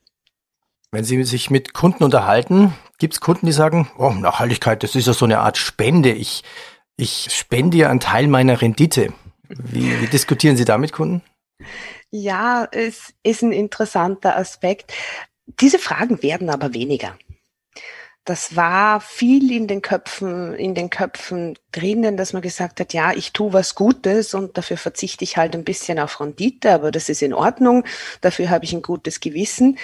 Wenn 0.95 1.05
Sie 1.05 1.25
sich 1.25 1.49
mit 1.49 1.73
Kunden 1.73 2.05
unterhalten, 2.05 2.75
gibt 2.99 3.15
es 3.15 3.21
Kunden, 3.23 3.47
die 3.47 3.53
sagen, 3.53 3.91
oh, 3.97 4.11
Nachhaltigkeit, 4.11 4.83
das 4.83 4.95
ist 4.95 5.07
ja 5.07 5.15
so 5.15 5.25
eine 5.25 5.39
Art 5.39 5.57
Spende. 5.57 6.13
Ich, 6.13 6.45
ich 6.99 7.29
spende 7.31 7.79
ja 7.79 7.89
einen 7.89 7.99
Teil 7.99 8.27
meiner 8.27 8.61
Rendite. 8.61 9.15
Wie, 9.49 10.03
wie 10.03 10.07
diskutieren 10.07 10.59
Sie 10.59 10.67
da 10.67 10.77
mit 10.77 10.93
Kunden? 10.93 11.23
Ja, 12.11 12.69
es 12.71 13.15
ist 13.23 13.41
ein 13.43 13.53
interessanter 13.53 14.37
Aspekt. 14.37 14.93
Diese 15.47 15.79
Fragen 15.79 16.23
werden 16.23 16.51
aber 16.51 16.75
weniger. 16.75 17.17
Das 18.27 18.55
war 18.55 19.01
viel 19.01 19.51
in 19.51 19.67
den 19.67 19.81
Köpfen, 19.81 20.55
in 20.55 20.75
den 20.75 20.91
Köpfen 20.91 21.59
drinnen, 21.73 22.19
dass 22.19 22.35
man 22.35 22.43
gesagt 22.43 22.81
hat, 22.81 22.93
ja, 22.93 23.13
ich 23.13 23.33
tue 23.33 23.53
was 23.55 23.75
Gutes 23.75 24.35
und 24.35 24.59
dafür 24.59 24.77
verzichte 24.77 25.25
ich 25.25 25.39
halt 25.39 25.55
ein 25.55 25.65
bisschen 25.65 25.99
auf 25.99 26.21
Rendite, 26.21 26.73
aber 26.73 26.91
das 26.93 27.09
ist 27.09 27.23
in 27.23 27.33
Ordnung. 27.33 27.85
Dafür 28.21 28.51
habe 28.51 28.65
ich 28.67 28.75
ein 28.75 28.83
gutes 28.83 29.21
Gewissen. 29.21 29.79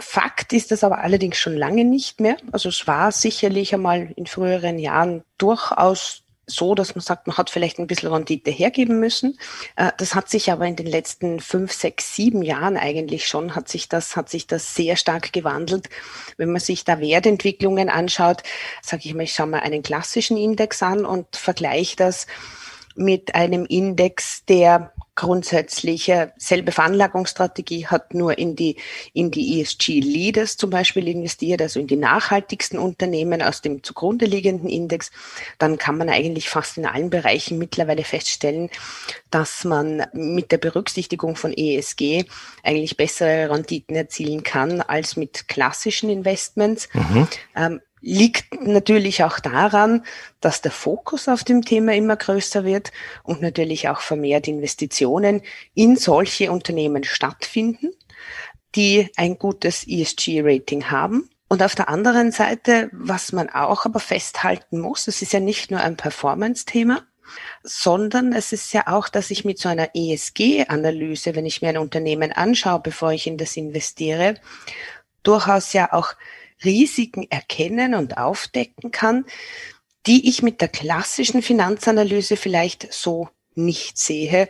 Fakt 0.00 0.52
ist 0.52 0.70
das 0.70 0.84
aber 0.84 0.98
allerdings 0.98 1.38
schon 1.38 1.56
lange 1.56 1.84
nicht 1.84 2.20
mehr. 2.20 2.36
Also 2.52 2.68
es 2.68 2.86
war 2.86 3.10
sicherlich 3.10 3.74
einmal 3.74 4.12
in 4.16 4.26
früheren 4.26 4.78
Jahren 4.78 5.24
durchaus 5.38 6.22
so, 6.50 6.74
dass 6.74 6.94
man 6.94 7.02
sagt, 7.02 7.26
man 7.26 7.36
hat 7.36 7.50
vielleicht 7.50 7.78
ein 7.78 7.86
bisschen 7.86 8.12
Rendite 8.12 8.50
hergeben 8.50 8.98
müssen. 8.98 9.38
Äh, 9.76 9.92
das 9.98 10.14
hat 10.14 10.28
sich 10.28 10.50
aber 10.50 10.66
in 10.66 10.76
den 10.76 10.86
letzten 10.86 11.40
fünf, 11.40 11.72
sechs, 11.72 12.14
sieben 12.14 12.42
Jahren 12.42 12.76
eigentlich 12.76 13.26
schon, 13.26 13.54
hat 13.54 13.68
sich 13.68 13.88
das, 13.88 14.16
hat 14.16 14.30
sich 14.30 14.46
das 14.46 14.74
sehr 14.74 14.96
stark 14.96 15.32
gewandelt. 15.32 15.90
Wenn 16.36 16.50
man 16.50 16.60
sich 16.60 16.84
da 16.84 17.00
Wertentwicklungen 17.00 17.90
anschaut, 17.90 18.42
sage 18.82 19.02
ich 19.04 19.14
mal, 19.14 19.24
ich 19.24 19.34
schaue 19.34 19.48
mal 19.48 19.60
einen 19.60 19.82
klassischen 19.82 20.36
Index 20.36 20.82
an 20.82 21.04
und 21.04 21.36
vergleiche 21.36 21.96
das 21.96 22.26
mit 22.96 23.34
einem 23.34 23.64
Index, 23.66 24.44
der 24.46 24.92
grundsätzlich 25.18 26.12
selbe 26.36 26.70
Veranlagungsstrategie 26.70 27.88
hat, 27.88 28.14
nur 28.14 28.38
in 28.38 28.54
die, 28.54 28.76
in 29.12 29.32
die 29.32 29.60
ESG-Leaders 29.60 30.56
zum 30.56 30.70
Beispiel 30.70 31.08
investiert, 31.08 31.60
also 31.60 31.80
in 31.80 31.88
die 31.88 31.96
nachhaltigsten 31.96 32.78
Unternehmen 32.78 33.42
aus 33.42 33.60
dem 33.60 33.82
zugrunde 33.82 34.26
liegenden 34.26 34.68
Index, 34.68 35.10
dann 35.58 35.76
kann 35.76 35.98
man 35.98 36.08
eigentlich 36.08 36.48
fast 36.48 36.78
in 36.78 36.86
allen 36.86 37.10
Bereichen 37.10 37.58
mittlerweile 37.58 38.04
feststellen, 38.04 38.70
dass 39.32 39.64
man 39.64 40.06
mit 40.12 40.52
der 40.52 40.58
Berücksichtigung 40.58 41.34
von 41.34 41.52
ESG 41.52 42.24
eigentlich 42.62 42.96
bessere 42.96 43.50
Renditen 43.50 43.96
erzielen 43.96 44.44
kann 44.44 44.82
als 44.82 45.16
mit 45.16 45.48
klassischen 45.48 46.10
Investments. 46.10 46.88
Mhm. 46.94 47.26
Ähm, 47.56 47.80
liegt 48.00 48.60
natürlich 48.60 49.24
auch 49.24 49.40
daran, 49.40 50.04
dass 50.40 50.62
der 50.62 50.72
Fokus 50.72 51.28
auf 51.28 51.44
dem 51.44 51.64
Thema 51.64 51.94
immer 51.94 52.16
größer 52.16 52.64
wird 52.64 52.92
und 53.22 53.42
natürlich 53.42 53.88
auch 53.88 54.00
vermehrt 54.00 54.48
Investitionen 54.48 55.42
in 55.74 55.96
solche 55.96 56.52
Unternehmen 56.52 57.04
stattfinden, 57.04 57.90
die 58.74 59.10
ein 59.16 59.38
gutes 59.38 59.86
ESG-Rating 59.86 60.90
haben. 60.90 61.28
Und 61.48 61.62
auf 61.62 61.74
der 61.74 61.88
anderen 61.88 62.30
Seite, 62.30 62.90
was 62.92 63.32
man 63.32 63.48
auch 63.48 63.86
aber 63.86 64.00
festhalten 64.00 64.80
muss, 64.80 65.08
es 65.08 65.22
ist 65.22 65.32
ja 65.32 65.40
nicht 65.40 65.70
nur 65.70 65.80
ein 65.80 65.96
Performance-Thema, 65.96 67.02
sondern 67.62 68.32
es 68.32 68.52
ist 68.52 68.72
ja 68.72 68.86
auch, 68.86 69.08
dass 69.08 69.30
ich 69.30 69.44
mit 69.44 69.58
so 69.58 69.68
einer 69.68 69.90
ESG-Analyse, 69.94 71.34
wenn 71.34 71.46
ich 71.46 71.62
mir 71.62 71.70
ein 71.70 71.78
Unternehmen 71.78 72.32
anschaue, 72.32 72.80
bevor 72.80 73.12
ich 73.12 73.26
in 73.26 73.38
das 73.38 73.56
investiere, 73.56 74.34
durchaus 75.22 75.72
ja 75.72 75.92
auch 75.92 76.14
Risiken 76.64 77.26
erkennen 77.30 77.94
und 77.94 78.18
aufdecken 78.18 78.90
kann, 78.90 79.24
die 80.06 80.28
ich 80.28 80.42
mit 80.42 80.60
der 80.60 80.68
klassischen 80.68 81.42
Finanzanalyse 81.42 82.36
vielleicht 82.36 82.92
so 82.92 83.28
nicht 83.54 83.98
sehe 83.98 84.48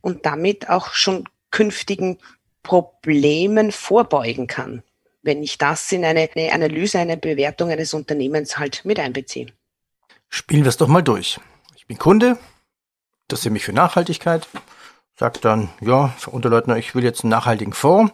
und 0.00 0.26
damit 0.26 0.68
auch 0.68 0.92
schon 0.92 1.28
künftigen 1.50 2.18
Problemen 2.62 3.72
vorbeugen 3.72 4.46
kann, 4.46 4.82
wenn 5.22 5.42
ich 5.42 5.58
das 5.58 5.90
in 5.92 6.04
eine, 6.04 6.28
eine 6.34 6.52
Analyse, 6.52 6.98
eine 6.98 7.16
Bewertung 7.16 7.70
eines 7.70 7.94
Unternehmens 7.94 8.58
halt 8.58 8.84
mit 8.84 8.98
einbeziehe. 8.98 9.46
Spielen 10.28 10.64
wir 10.64 10.68
es 10.68 10.76
doch 10.76 10.88
mal 10.88 11.02
durch. 11.02 11.40
Ich 11.76 11.86
bin 11.86 11.98
Kunde, 11.98 12.38
sehe 13.32 13.52
mich 13.52 13.64
für 13.64 13.72
Nachhaltigkeit, 13.72 14.46
sagt 15.16 15.44
dann, 15.44 15.70
ja, 15.80 16.08
Frau 16.18 16.32
Unterleutner, 16.32 16.76
ich 16.76 16.94
will 16.94 17.04
jetzt 17.04 17.24
einen 17.24 17.30
nachhaltigen 17.30 17.72
Fonds. 17.72 18.12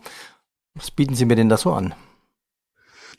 Was 0.75 0.91
bieten 0.91 1.15
Sie 1.15 1.25
mir 1.25 1.37
denn 1.37 1.49
da 1.49 1.57
so 1.57 1.73
an? 1.73 1.95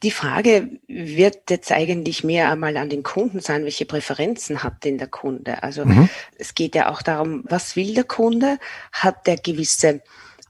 Die 0.04 0.12
Frage 0.12 0.70
wird 0.88 1.50
jetzt 1.50 1.72
eigentlich 1.72 2.24
mehr 2.24 2.52
einmal 2.52 2.78
an 2.78 2.90
den 2.90 3.04
Kunden 3.04 3.40
sein, 3.40 3.64
welche 3.64 3.86
Präferenzen 3.86 4.64
hat 4.64 4.84
denn 4.84 4.98
der 4.98 5.08
Kunde? 5.08 5.64
Also 5.64 5.86
mhm. 5.86 6.10
es 6.38 6.56
geht 6.56 6.76
ja 6.76 6.90
auch 6.90 7.02
darum, 7.02 7.44
was 7.48 7.76
will 7.76 7.94
der 7.94 8.04
Kunde? 8.04 8.60
Hat 8.92 9.28
der 9.28 9.38
gewisse 9.38 10.02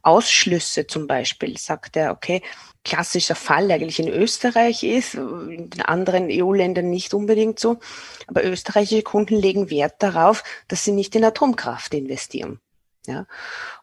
Ausschlüsse 0.02 0.88
zum 0.88 1.08
Beispiel? 1.08 1.58
Sagt 1.58 1.98
er, 1.98 2.12
okay, 2.12 2.42
klassischer 2.84 3.36
Fall 3.36 3.72
eigentlich 3.72 4.00
in 4.00 4.08
Österreich 4.08 4.84
ist, 4.84 5.16
in 5.16 5.70
den 5.70 5.82
anderen 5.82 6.28
EU-Ländern 6.30 6.90
nicht 6.90 7.14
unbedingt 7.14 7.60
so. 7.60 7.78
Aber 8.28 8.46
österreichische 8.46 9.04
Kunden 9.04 9.36
legen 9.36 9.70
Wert 9.70 9.96
darauf, 10.00 10.44
dass 10.68 10.84
sie 10.84 10.92
nicht 10.92 11.16
in 11.16 11.26
Atomkraft 11.26 11.94
investieren. 11.94 12.60
Ja. 13.08 13.26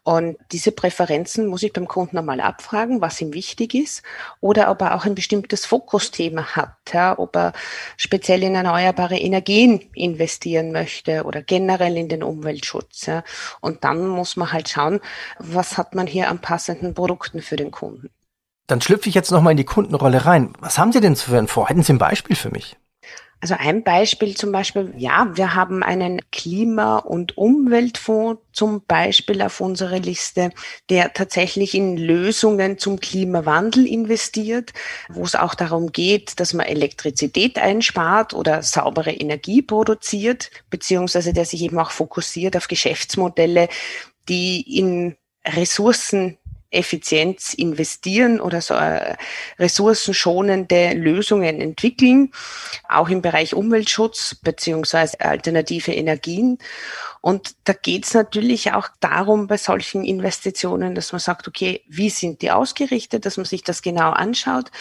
Und 0.03 0.37
diese 0.51 0.71
Präferenzen 0.71 1.47
muss 1.47 1.63
ich 1.63 1.73
beim 1.73 1.87
Kunden 1.87 2.17
einmal 2.17 2.41
abfragen, 2.41 3.01
was 3.01 3.21
ihm 3.21 3.33
wichtig 3.33 3.73
ist 3.73 4.03
oder 4.41 4.69
ob 4.69 4.81
er 4.81 4.95
auch 4.95 5.05
ein 5.05 5.15
bestimmtes 5.15 5.65
Fokusthema 5.65 6.55
hat, 6.55 6.75
ja, 6.93 7.17
ob 7.17 7.35
er 7.35 7.53
speziell 7.97 8.43
in 8.43 8.55
erneuerbare 8.55 9.17
Energien 9.17 9.79
investieren 9.93 10.71
möchte 10.71 11.23
oder 11.23 11.41
generell 11.41 11.97
in 11.97 12.09
den 12.09 12.23
Umweltschutz. 12.23 13.05
Ja. 13.05 13.23
Und 13.61 13.83
dann 13.83 14.07
muss 14.07 14.35
man 14.35 14.51
halt 14.51 14.69
schauen, 14.69 14.99
was 15.39 15.77
hat 15.77 15.95
man 15.95 16.07
hier 16.07 16.29
an 16.29 16.39
passenden 16.39 16.93
Produkten 16.93 17.41
für 17.41 17.55
den 17.55 17.71
Kunden. 17.71 18.09
Dann 18.67 18.81
schlüpfe 18.81 19.09
ich 19.09 19.15
jetzt 19.15 19.31
nochmal 19.31 19.51
in 19.51 19.57
die 19.57 19.65
Kundenrolle 19.65 20.25
rein. 20.25 20.53
Was 20.59 20.77
haben 20.77 20.91
Sie 20.91 21.01
denn 21.01 21.15
für 21.15 21.37
ein 21.37 21.47
Vor? 21.47 21.67
Hätten 21.67 21.83
Sie 21.83 21.93
ein 21.93 21.97
Beispiel 21.97 22.35
für 22.35 22.49
mich? 22.49 22.77
Also 23.43 23.55
ein 23.59 23.83
Beispiel 23.83 24.37
zum 24.37 24.53
Beispiel, 24.53 24.93
ja, 24.95 25.29
wir 25.35 25.53
haben 25.53 25.83
einen 25.83 26.21
Klima- 26.31 26.99
und 26.99 27.37
Umweltfonds 27.37 28.41
zum 28.53 28.85
Beispiel 28.85 29.41
auf 29.41 29.59
unserer 29.59 29.99
Liste, 29.99 30.51
der 30.89 31.11
tatsächlich 31.11 31.73
in 31.75 31.97
Lösungen 31.97 32.77
zum 32.77 33.01
Klimawandel 33.01 33.85
investiert, 33.85 34.71
wo 35.09 35.23
es 35.23 35.35
auch 35.35 35.55
darum 35.55 35.91
geht, 35.91 36.39
dass 36.39 36.53
man 36.53 36.67
Elektrizität 36.67 37.59
einspart 37.59 38.33
oder 38.33 38.63
saubere 38.63 39.11
Energie 39.11 39.61
produziert, 39.61 40.49
beziehungsweise 40.69 41.33
der 41.33 41.43
sich 41.43 41.63
eben 41.63 41.77
auch 41.79 41.91
fokussiert 41.91 42.55
auf 42.55 42.69
Geschäftsmodelle, 42.69 43.67
die 44.29 44.61
in 44.79 45.17
Ressourcen 45.45 46.37
Effizienz 46.73 47.53
investieren 47.53 48.39
oder 48.39 48.61
so 48.61 48.73
äh, 48.73 49.15
ressourcenschonende 49.59 50.93
Lösungen 50.93 51.61
entwickeln, 51.61 52.31
auch 52.89 53.09
im 53.09 53.21
Bereich 53.21 53.53
Umweltschutz 53.53 54.35
beziehungsweise 54.35 55.19
alternative 55.21 55.93
Energien. 55.93 56.57
Und 57.21 57.55
da 57.63 57.73
geht 57.73 58.05
es 58.05 58.13
natürlich 58.13 58.73
auch 58.73 58.89
darum 58.99 59.47
bei 59.47 59.57
solchen 59.57 60.03
Investitionen, 60.03 60.95
dass 60.95 61.11
man 61.13 61.19
sagt, 61.19 61.47
okay, 61.47 61.81
wie 61.87 62.09
sind 62.09 62.41
die 62.41 62.51
ausgerichtet, 62.51 63.25
dass 63.25 63.37
man 63.37 63.45
sich 63.45 63.63
das 63.63 63.81
genau 63.81 64.11
anschaut. 64.11 64.71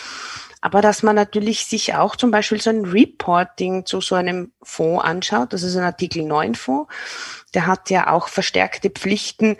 Aber 0.60 0.80
dass 0.80 1.02
man 1.02 1.16
natürlich 1.16 1.66
sich 1.66 1.94
auch 1.94 2.14
zum 2.14 2.30
Beispiel 2.30 2.60
so 2.60 2.70
ein 2.70 2.84
Reporting 2.84 3.84
zu 3.84 4.00
so 4.00 4.14
einem 4.14 4.52
Fonds 4.62 5.04
anschaut, 5.04 5.52
das 5.52 5.64
ist 5.64 5.76
ein 5.76 5.82
Artikel 5.82 6.24
9 6.24 6.54
Fonds, 6.54 6.92
der 7.52 7.66
hat 7.66 7.90
ja 7.90 8.10
auch 8.10 8.28
verstärkte 8.28 8.88
Pflichten 8.88 9.56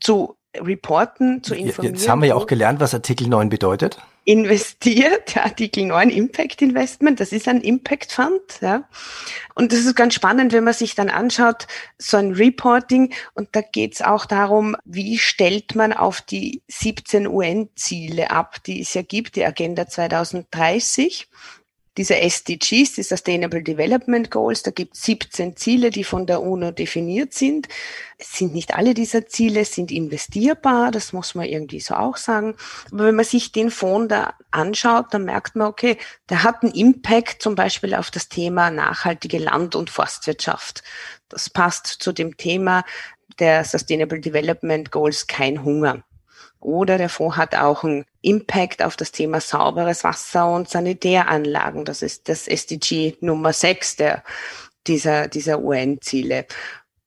zu 0.00 0.36
reporten, 0.60 1.42
zu 1.42 1.54
informieren. 1.54 1.96
Jetzt 1.96 2.08
haben 2.08 2.22
wir 2.22 2.28
ja 2.28 2.34
auch 2.34 2.46
gelernt, 2.46 2.80
was 2.80 2.94
Artikel 2.94 3.28
9 3.28 3.48
bedeutet. 3.48 3.98
Investiert, 4.24 5.36
Artikel 5.36 5.84
9 5.84 6.08
Impact 6.08 6.62
Investment, 6.62 7.20
das 7.20 7.32
ist 7.32 7.46
ein 7.46 7.60
Impact 7.60 8.12
Fund. 8.12 8.40
Ja. 8.60 8.88
Und 9.54 9.72
das 9.72 9.80
ist 9.80 9.94
ganz 9.94 10.14
spannend, 10.14 10.52
wenn 10.52 10.64
man 10.64 10.72
sich 10.72 10.94
dann 10.94 11.10
anschaut, 11.10 11.66
so 11.98 12.16
ein 12.16 12.32
Reporting, 12.32 13.12
und 13.34 13.48
da 13.52 13.60
geht 13.60 13.94
es 13.94 14.02
auch 14.02 14.24
darum, 14.24 14.76
wie 14.84 15.18
stellt 15.18 15.74
man 15.74 15.92
auf 15.92 16.20
die 16.20 16.62
17 16.68 17.26
UN-Ziele 17.26 18.30
ab, 18.30 18.62
die 18.64 18.80
es 18.80 18.94
ja 18.94 19.02
gibt, 19.02 19.36
die 19.36 19.44
Agenda 19.44 19.86
2030 19.86 21.28
diese 21.96 22.16
SDGs, 22.16 22.94
die 22.94 23.02
Sustainable 23.02 23.62
Development 23.62 24.30
Goals, 24.30 24.62
da 24.62 24.70
gibt 24.72 24.94
es 24.94 25.02
17 25.02 25.56
Ziele, 25.56 25.90
die 25.90 26.02
von 26.02 26.26
der 26.26 26.42
UNO 26.42 26.72
definiert 26.72 27.34
sind. 27.34 27.68
Es 28.18 28.32
sind 28.32 28.52
nicht 28.52 28.74
alle 28.74 28.94
dieser 28.94 29.26
Ziele, 29.26 29.64
sind 29.64 29.92
investierbar, 29.92 30.90
das 30.90 31.12
muss 31.12 31.34
man 31.34 31.46
irgendwie 31.46 31.80
so 31.80 31.94
auch 31.94 32.16
sagen. 32.16 32.56
Aber 32.90 33.04
wenn 33.04 33.14
man 33.14 33.24
sich 33.24 33.52
den 33.52 33.70
Fonds 33.70 34.08
da 34.08 34.34
anschaut, 34.50 35.06
dann 35.12 35.24
merkt 35.24 35.54
man, 35.54 35.68
okay, 35.68 35.96
der 36.30 36.42
hat 36.42 36.62
einen 36.62 36.72
Impact 36.72 37.40
zum 37.42 37.54
Beispiel 37.54 37.94
auf 37.94 38.10
das 38.10 38.28
Thema 38.28 38.70
nachhaltige 38.70 39.38
Land- 39.38 39.76
und 39.76 39.90
Forstwirtschaft. 39.90 40.82
Das 41.28 41.48
passt 41.48 41.86
zu 41.86 42.12
dem 42.12 42.36
Thema 42.36 42.84
der 43.38 43.64
Sustainable 43.64 44.20
Development 44.20 44.90
Goals 44.90 45.26
kein 45.26 45.64
Hunger. 45.64 46.02
Oder 46.60 46.98
der 46.98 47.08
Fonds 47.08 47.36
hat 47.36 47.54
auch 47.54 47.84
einen 47.84 48.04
Impact 48.24 48.82
auf 48.82 48.96
das 48.96 49.12
Thema 49.12 49.40
sauberes 49.40 50.04
Wasser 50.04 50.50
und 50.50 50.68
Sanitäranlagen. 50.68 51.84
Das 51.84 52.02
ist 52.02 52.28
das 52.28 52.48
SDG 52.48 53.14
Nummer 53.20 53.52
6 53.52 53.96
der, 53.96 54.24
dieser, 54.86 55.28
dieser 55.28 55.60
UN-Ziele 55.60 56.46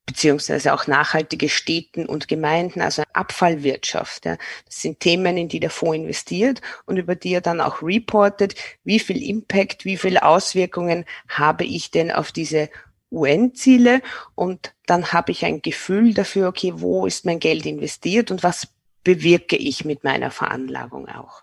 beziehungsweise 0.08 0.72
auch 0.72 0.86
nachhaltige 0.86 1.50
Städten 1.50 2.06
und 2.06 2.28
Gemeinden, 2.28 2.80
also 2.80 3.02
Abfallwirtschaft. 3.12 4.24
Ja. 4.24 4.38
Das 4.64 4.80
sind 4.80 5.00
Themen, 5.00 5.36
in 5.36 5.48
die 5.48 5.60
der 5.60 5.68
Fonds 5.68 5.98
investiert 5.98 6.62
und 6.86 6.96
über 6.96 7.14
die 7.14 7.34
er 7.34 7.42
dann 7.42 7.60
auch 7.60 7.82
reportet, 7.82 8.54
wie 8.84 9.00
viel 9.00 9.22
Impact, 9.22 9.84
wie 9.84 9.98
viele 9.98 10.22
Auswirkungen 10.22 11.04
habe 11.28 11.64
ich 11.64 11.90
denn 11.90 12.10
auf 12.10 12.32
diese 12.32 12.70
UN-Ziele 13.10 14.00
und 14.34 14.74
dann 14.86 15.12
habe 15.12 15.32
ich 15.32 15.44
ein 15.44 15.60
Gefühl 15.60 16.14
dafür, 16.14 16.48
okay, 16.48 16.72
wo 16.76 17.04
ist 17.04 17.26
mein 17.26 17.38
Geld 17.38 17.66
investiert 17.66 18.30
und 18.30 18.42
was 18.42 18.68
bewirke 19.08 19.56
ich 19.56 19.86
mit 19.86 20.04
meiner 20.04 20.30
Veranlagung 20.30 21.08
auch. 21.08 21.40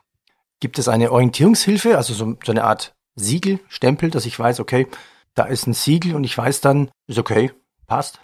Gibt 0.59 0.77
es 0.77 0.87
eine 0.87 1.11
Orientierungshilfe, 1.11 1.97
also 1.97 2.13
so, 2.13 2.37
so 2.45 2.51
eine 2.51 2.63
Art 2.63 2.93
Siegel, 3.15 3.59
Stempel, 3.69 4.11
dass 4.11 4.27
ich 4.27 4.37
weiß, 4.37 4.59
okay, 4.59 4.85
da 5.33 5.45
ist 5.45 5.65
ein 5.65 5.73
Siegel 5.73 6.13
und 6.13 6.23
ich 6.23 6.37
weiß 6.37 6.61
dann, 6.61 6.91
ist 7.07 7.17
okay, 7.17 7.51
passt? 7.87 8.19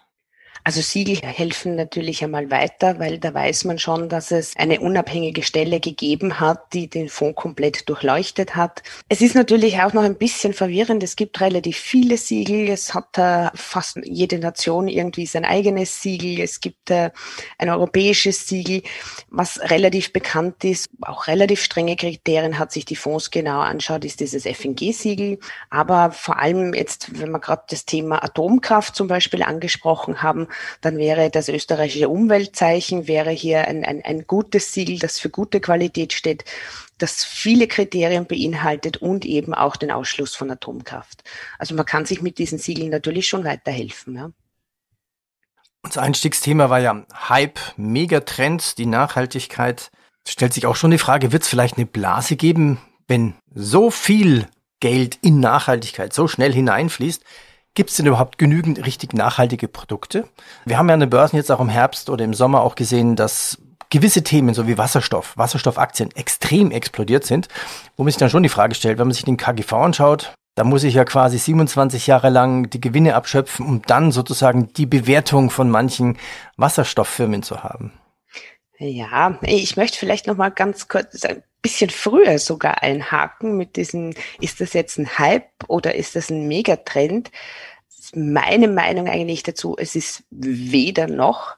Also 0.64 0.82
Siegel 0.82 1.18
helfen 1.24 1.76
natürlich 1.76 2.24
einmal 2.24 2.52
weiter, 2.52 3.00
weil 3.00 3.18
da 3.18 3.34
weiß 3.34 3.66
man 3.66 3.80
schon, 3.80 4.10
dass 4.10 4.30
es 4.30 4.56
eine 4.58 4.80
unabhängige 4.80 5.42
Stelle 5.42 5.80
gegeben 5.80 6.40
hat, 6.40 6.74
die 6.74 6.88
den 6.88 7.10
Fonds 7.10 7.36
komplett 7.36 7.90
durchleuchtet 7.90 8.56
hat. 8.56 8.84
Es 9.10 9.22
ist 9.22 9.34
natürlich 9.34 9.82
auch 9.82 9.94
noch 9.94 10.04
ein 10.04 10.18
bisschen 10.18 10.54
verwirrend. 10.54 11.02
Es 11.02 11.16
gibt 11.16 11.42
relativ 11.42 11.78
viele 11.78 12.18
Siegel. 12.18 12.70
Es 12.70 12.94
hat 12.94 13.18
äh, 13.18 13.50
fast 13.56 13.98
jede 14.04 14.38
Nation 14.38 14.88
irgendwie 14.88 15.26
sein 15.26 15.46
eigenes 15.46 16.02
Siegel. 16.02 16.40
Es 16.40 16.60
gibt 16.60 16.92
äh, 16.92 17.10
ein 17.58 17.70
europäisches 17.70 18.48
Siegel, 18.48 18.84
was 19.30 19.60
relativ 19.72 20.14
bekannt 20.14 20.64
ist, 20.64 20.90
auch 21.02 21.28
relativ 21.28 21.64
strenge 21.64 21.96
Kriterien 21.96 22.60
hat, 22.60 22.72
sich 22.72 22.86
die 22.86 22.96
Fonds 22.96 23.32
genau 23.32 23.62
anschaut, 23.62 24.06
ist 24.06 24.20
dieses 24.20 24.46
FNG-Siegel. 24.46 25.40
Aber 25.72 26.12
vor 26.12 26.38
allem 26.38 26.76
jetzt, 26.76 27.20
wenn 27.20 27.32
wir 27.32 27.40
gerade 27.40 27.64
das 27.70 27.86
Thema 27.86 28.24
Atomkraft 28.24 28.96
zum 28.96 29.08
Beispiel 29.08 29.42
angesprochen 29.42 30.22
haben, 30.22 30.48
dann 30.82 30.98
wäre 30.98 31.30
das 31.30 31.50
österreichische 31.50 32.10
Umweltzeichen 32.10 33.08
wäre 33.08 33.32
hier 33.32 33.68
ein, 33.68 33.84
ein, 33.84 34.02
ein 34.04 34.26
gutes 34.28 34.74
Siegel, 34.74 35.00
das 35.00 35.20
für 35.20 35.30
gute 35.30 35.60
Qualität 35.60 36.14
steht, 36.14 36.46
das 36.98 37.24
viele 37.24 37.68
Kriterien 37.68 38.26
beinhaltet 38.26 38.98
und 38.98 39.26
eben 39.26 39.54
auch 39.54 39.76
den 39.76 39.92
Ausschluss 39.92 40.36
von 40.36 40.52
Atomkraft. 40.52 41.24
Also 41.58 41.76
man 41.76 41.86
kann 41.86 42.06
sich 42.06 42.22
mit 42.22 42.38
diesen 42.38 42.60
Siegeln 42.60 42.90
natürlich 42.90 43.28
schon 43.28 43.44
weiterhelfen. 43.44 44.16
Ja. 44.16 44.32
Unser 45.84 46.04
Einstiegsthema 46.04 46.70
war 46.70 46.80
ja 46.80 47.06
Hype, 47.30 47.60
Megatrends, 47.76 48.76
die 48.76 48.86
Nachhaltigkeit. 48.86 49.92
Stellt 50.28 50.54
sich 50.54 50.68
auch 50.68 50.76
schon 50.76 50.92
die 50.92 51.00
Frage, 51.00 51.32
wird 51.32 51.44
es 51.44 51.50
vielleicht 51.50 51.78
eine 51.78 51.88
Blase 51.88 52.36
geben, 52.36 52.80
wenn 53.08 53.34
so 53.54 53.90
viel 53.90 54.48
Geld 54.80 55.18
in 55.22 55.40
Nachhaltigkeit 55.40 56.14
so 56.14 56.28
schnell 56.28 56.54
hineinfließt? 56.54 57.24
Gibt 57.74 57.90
es 57.90 57.96
denn 57.96 58.06
überhaupt 58.06 58.38
genügend 58.38 58.86
richtig 58.86 59.14
nachhaltige 59.14 59.68
Produkte? 59.68 60.28
Wir 60.66 60.78
haben 60.78 60.90
ja 60.90 60.94
an 60.94 61.00
den 61.00 61.10
Börsen 61.10 61.38
jetzt 61.38 61.52
auch 61.52 61.62
im 61.62 61.70
Herbst 61.70 62.10
oder 62.10 62.26
im 62.26 62.34
Sommer 62.34 62.62
auch 62.62 62.76
gesehen, 62.76 63.16
dass 63.16 63.58
gewisse 63.90 64.24
Themen, 64.24 64.54
so 64.54 64.68
wie 64.68 64.78
Wasserstoff, 64.78 65.38
Wasserstoffaktien 65.38 66.12
extrem 66.16 66.72
explodiert 66.72 67.26
sind, 67.26 67.48
wo 67.96 68.04
man 68.04 68.12
sich 68.12 68.20
dann 68.20 68.30
schon 68.30 68.44
die 68.44 68.50
Frage 68.50 68.76
stellt, 68.76 68.98
wenn 68.98 69.08
man 69.08 69.14
sich 69.14 69.26
den 69.26 69.38
KGV 69.38 69.74
anschaut, 69.74 70.34
da 70.56 70.66
muss 70.66 70.84
ich 70.84 70.96
ja 70.96 71.06
quasi 71.06 71.38
27 71.38 72.08
Jahre 72.08 72.30
lang 72.30 72.70
die 72.70 72.82
Gewinne 72.82 73.16
abschöpfen, 73.16 73.66
um 73.66 73.82
dann 73.84 74.12
sozusagen 74.12 74.74
die 74.74 74.86
Bewertung 74.86 75.50
von 75.50 75.70
manchen 75.70 76.18
Wasserstofffirmen 76.58 77.42
zu 77.42 77.64
haben. 77.64 77.94
Ja, 78.78 79.38
ich 79.44 79.78
möchte 79.78 79.98
vielleicht 79.98 80.28
noch 80.28 80.36
mal 80.36 80.50
ganz 80.50 80.88
kurz 80.88 81.24
ein 81.24 81.44
bisschen 81.62 81.90
früher 81.90 82.40
sogar 82.40 82.82
einhaken 82.82 83.58
mit 83.58 83.76
diesem, 83.76 84.14
ist 84.40 84.62
das 84.62 84.74
jetzt 84.74 84.98
ein 84.98 85.18
Hype 85.18 85.50
oder 85.68 85.96
ist 85.96 86.16
das 86.16 86.30
ein 86.30 86.48
Megatrend? 86.48 87.32
Meine 88.14 88.68
Meinung 88.68 89.08
eigentlich 89.08 89.44
dazu, 89.44 89.76
es 89.78 89.96
ist 89.96 90.24
weder 90.32 91.08
noch, 91.08 91.56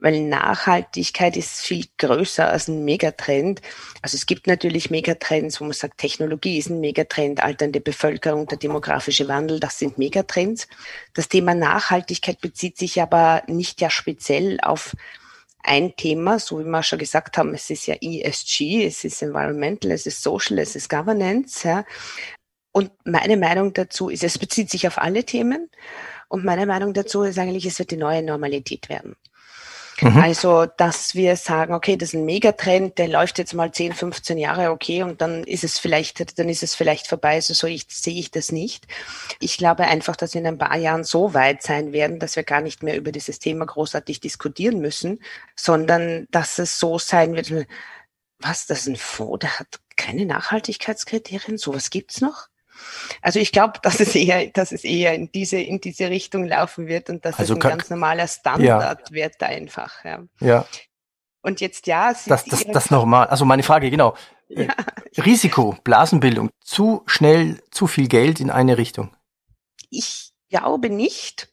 weil 0.00 0.20
Nachhaltigkeit 0.20 1.36
ist 1.36 1.60
viel 1.60 1.86
größer 1.96 2.48
als 2.48 2.68
ein 2.68 2.84
Megatrend. 2.84 3.60
Also 4.00 4.16
es 4.16 4.26
gibt 4.26 4.46
natürlich 4.46 4.90
Megatrends, 4.90 5.60
wo 5.60 5.64
man 5.64 5.72
sagt, 5.72 5.98
Technologie 5.98 6.58
ist 6.58 6.70
ein 6.70 6.80
Megatrend, 6.80 7.42
alternde 7.42 7.80
Bevölkerung, 7.80 8.46
der 8.46 8.58
demografische 8.58 9.26
Wandel, 9.26 9.58
das 9.58 9.78
sind 9.78 9.98
Megatrends. 9.98 10.68
Das 11.14 11.28
Thema 11.28 11.54
Nachhaltigkeit 11.54 12.40
bezieht 12.40 12.78
sich 12.78 13.02
aber 13.02 13.42
nicht 13.48 13.80
ja 13.80 13.90
speziell 13.90 14.58
auf 14.62 14.94
ein 15.68 15.94
Thema, 15.96 16.38
so 16.38 16.58
wie 16.58 16.64
wir 16.64 16.82
schon 16.82 16.98
gesagt 16.98 17.36
haben, 17.36 17.52
es 17.52 17.68
ist 17.68 17.86
ja 17.86 17.94
ESG, 18.00 18.86
es 18.86 19.04
ist 19.04 19.22
Environmental, 19.22 19.90
es 19.90 20.06
ist 20.06 20.22
Social, 20.22 20.58
es 20.58 20.74
ist 20.74 20.88
Governance. 20.88 21.68
Ja. 21.68 21.84
Und 22.72 22.90
meine 23.04 23.36
Meinung 23.36 23.74
dazu 23.74 24.08
ist, 24.08 24.24
es 24.24 24.38
bezieht 24.38 24.70
sich 24.70 24.86
auf 24.86 24.98
alle 24.98 25.24
Themen. 25.24 25.68
Und 26.28 26.44
meine 26.44 26.64
Meinung 26.64 26.94
dazu 26.94 27.22
ist 27.22 27.38
eigentlich, 27.38 27.66
es 27.66 27.78
wird 27.78 27.90
die 27.90 27.96
neue 27.96 28.22
Normalität 28.22 28.88
werden. 28.88 29.16
Mhm. 30.00 30.16
Also, 30.18 30.66
dass 30.66 31.14
wir 31.14 31.36
sagen, 31.36 31.74
okay, 31.74 31.96
das 31.96 32.10
ist 32.10 32.14
ein 32.14 32.24
Megatrend, 32.24 32.98
der 32.98 33.08
läuft 33.08 33.38
jetzt 33.38 33.54
mal 33.54 33.72
10, 33.72 33.94
15 33.94 34.38
Jahre, 34.38 34.70
okay, 34.70 35.02
und 35.02 35.20
dann 35.20 35.44
ist 35.44 35.64
es 35.64 35.78
vielleicht, 35.78 36.38
dann 36.38 36.48
ist 36.48 36.62
es 36.62 36.74
vielleicht 36.74 37.08
vorbei. 37.08 37.34
Also 37.34 37.54
so 37.54 37.66
ich, 37.66 37.86
sehe 37.88 38.18
ich 38.18 38.30
das 38.30 38.52
nicht. 38.52 38.86
Ich 39.40 39.58
glaube 39.58 39.84
einfach, 39.84 40.16
dass 40.16 40.34
wir 40.34 40.40
in 40.40 40.46
ein 40.46 40.58
paar 40.58 40.76
Jahren 40.76 41.04
so 41.04 41.34
weit 41.34 41.62
sein 41.62 41.92
werden, 41.92 42.18
dass 42.20 42.36
wir 42.36 42.44
gar 42.44 42.60
nicht 42.60 42.82
mehr 42.82 42.96
über 42.96 43.12
dieses 43.12 43.38
Thema 43.38 43.66
großartig 43.66 44.20
diskutieren 44.20 44.80
müssen, 44.80 45.20
sondern 45.56 46.28
dass 46.30 46.58
es 46.58 46.78
so 46.78 46.98
sein 46.98 47.34
wird, 47.34 47.52
was, 48.38 48.66
das 48.66 48.80
ist 48.80 48.88
ein 48.88 48.96
Fonds, 48.96 49.40
der 49.40 49.58
hat 49.58 49.80
keine 49.96 50.26
Nachhaltigkeitskriterien, 50.26 51.58
sowas 51.58 51.90
gibt's 51.90 52.20
noch? 52.20 52.48
Also 53.22 53.40
ich 53.40 53.52
glaube, 53.52 53.74
dass 53.82 54.00
es 54.00 54.14
eher, 54.14 54.48
dass 54.48 54.72
es 54.72 54.84
eher 54.84 55.14
in 55.14 55.30
diese, 55.32 55.58
in 55.58 55.80
diese 55.80 56.10
Richtung 56.10 56.46
laufen 56.46 56.86
wird 56.86 57.10
und 57.10 57.24
dass 57.24 57.38
also 57.38 57.54
es 57.54 57.64
ein 57.64 57.68
ganz 57.70 57.90
normaler 57.90 58.28
Standard 58.28 59.10
ja. 59.10 59.14
wird 59.14 59.42
einfach. 59.42 60.04
Ja. 60.04 60.24
ja. 60.40 60.66
Und 61.42 61.60
jetzt 61.60 61.86
ja. 61.86 62.14
Das, 62.26 62.44
das, 62.44 62.64
das 62.66 62.90
normal. 62.90 63.28
Also 63.28 63.44
meine 63.44 63.62
Frage, 63.62 63.90
genau. 63.90 64.14
Äh, 64.48 64.64
ja. 64.64 64.74
Risiko, 65.24 65.76
Blasenbildung, 65.84 66.50
zu 66.62 67.02
schnell, 67.06 67.62
zu 67.70 67.86
viel 67.86 68.08
Geld 68.08 68.40
in 68.40 68.50
eine 68.50 68.78
Richtung. 68.78 69.14
Ich 69.90 70.32
glaube 70.50 70.90
nicht. 70.90 71.48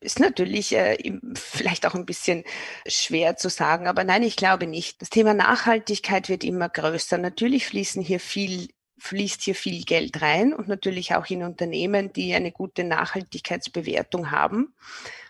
Ist 0.00 0.20
natürlich 0.20 0.76
äh, 0.76 1.18
vielleicht 1.34 1.86
auch 1.86 1.94
ein 1.94 2.06
bisschen 2.06 2.44
schwer 2.86 3.36
zu 3.36 3.48
sagen, 3.48 3.88
aber 3.88 4.04
nein, 4.04 4.22
ich 4.22 4.36
glaube 4.36 4.66
nicht. 4.66 5.00
Das 5.00 5.10
Thema 5.10 5.34
Nachhaltigkeit 5.34 6.28
wird 6.28 6.44
immer 6.44 6.68
größer. 6.68 7.18
Natürlich 7.18 7.66
fließen 7.66 8.02
hier 8.02 8.20
viel 8.20 8.68
fließt 8.98 9.42
hier 9.42 9.54
viel 9.54 9.84
Geld 9.84 10.22
rein 10.22 10.52
und 10.54 10.68
natürlich 10.68 11.14
auch 11.14 11.26
in 11.26 11.42
Unternehmen, 11.42 12.12
die 12.12 12.34
eine 12.34 12.52
gute 12.52 12.84
Nachhaltigkeitsbewertung 12.84 14.30
haben. 14.30 14.74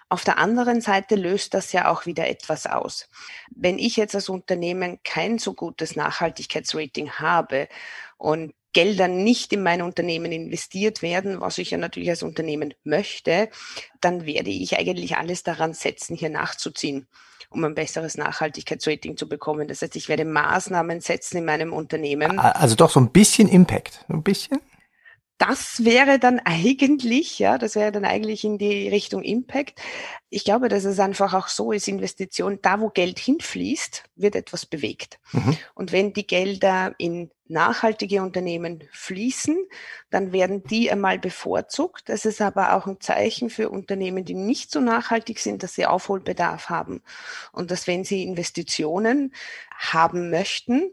Auf 0.09 0.23
der 0.23 0.39
anderen 0.39 0.81
Seite 0.81 1.17
löst 1.17 1.53
das 1.55 1.73
ja 1.73 1.91
auch 1.91 2.07
wieder 2.07 2.29
etwas 2.29 2.67
aus. 2.67 3.09
Wenn 3.51 3.79
ich 3.79 3.97
jetzt 3.97 4.15
als 4.15 4.29
Unternehmen 4.29 5.01
kein 5.03 5.39
so 5.39 5.53
gutes 5.53 5.97
Nachhaltigkeitsrating 5.97 7.11
habe 7.13 7.69
und 8.17 8.55
Gelder 8.73 9.09
nicht 9.09 9.53
in 9.53 9.63
mein 9.63 9.83
Unternehmen 9.83 10.31
investiert 10.31 11.03
werden, 11.03 11.41
was 11.41 11.59
ich 11.59 11.71
ja 11.71 11.79
natürlich 11.79 12.11
als 12.11 12.23
Unternehmen 12.23 12.75
möchte, 12.85 13.49
dann 14.01 14.27
werde 14.27 14.51
ich 14.51 14.79
eigentlich 14.79 15.17
alles 15.17 15.43
daran 15.43 15.73
setzen, 15.73 16.15
hier 16.15 16.29
nachzuziehen 16.29 17.09
um 17.51 17.65
ein 17.65 17.75
besseres 17.75 18.17
Nachhaltigkeitsrating 18.17 19.17
zu 19.17 19.29
bekommen. 19.29 19.69
Das 19.69 19.83
heißt, 19.83 19.97
ich 19.97 20.09
werde 20.09 20.25
Maßnahmen 20.25 21.01
setzen 21.01 21.39
in 21.39 21.45
meinem 21.45 21.73
Unternehmen. 21.73 22.39
Also 22.39 22.75
doch 22.75 22.91
so 22.91 23.01
ein 23.01 23.11
bisschen 23.11 23.49
Impact, 23.49 24.05
ein 24.09 24.23
bisschen? 24.23 24.61
Das 25.39 25.85
wäre 25.85 26.19
dann 26.19 26.41
eigentlich, 26.41 27.39
ja, 27.39 27.59
das 27.59 27.75
wäre 27.75 27.93
dann 27.93 28.07
eigentlich 28.07 28.45
in 28.45 28.57
die 28.57 28.89
Richtung 28.89 29.23
Impact. 29.23 29.81
Ich 30.31 30.45
glaube, 30.45 30.69
dass 30.69 30.85
es 30.85 30.99
einfach 30.99 31.35
auch 31.35 31.49
so 31.49 31.73
ist, 31.73 31.89
Investition, 31.89 32.59
da 32.63 32.81
wo 32.81 32.89
Geld 32.89 33.19
hinfließt, 33.19 34.05
wird 34.17 34.35
etwas 34.35 34.65
bewegt. 34.65 35.19
Mhm. 35.33 35.59
Und 35.75 35.93
wenn 35.93 36.15
die 36.15 36.27
Gelder 36.27 36.95
in 36.97 37.31
nachhaltige 37.49 38.23
Unternehmen 38.23 38.85
fließen, 38.93 39.57
dann 40.11 40.33
werden 40.33 40.65
die 40.65 40.91
einmal 40.91 41.19
bevorzugt. 41.19 42.09
Das 42.09 42.25
ist 42.25 42.41
aber 42.41 42.73
auch 42.73 42.87
ein 42.87 43.01
Zeichen 43.01 43.51
für 43.51 43.69
Unternehmen, 43.69 44.25
die 44.25 44.35
nicht 44.35 44.71
so 44.71 44.81
nachhaltig 44.81 45.39
sind, 45.39 45.63
dass 45.63 45.75
sie 45.75 45.87
Aufholbedarf 45.87 46.71
haben. 46.71 47.03
Und 47.53 47.71
dass 47.71 47.87
wenn 47.87 48.05
sie 48.05 48.23
Investitionen 48.23 49.35
haben 49.71 50.31
möchten, 50.31 50.93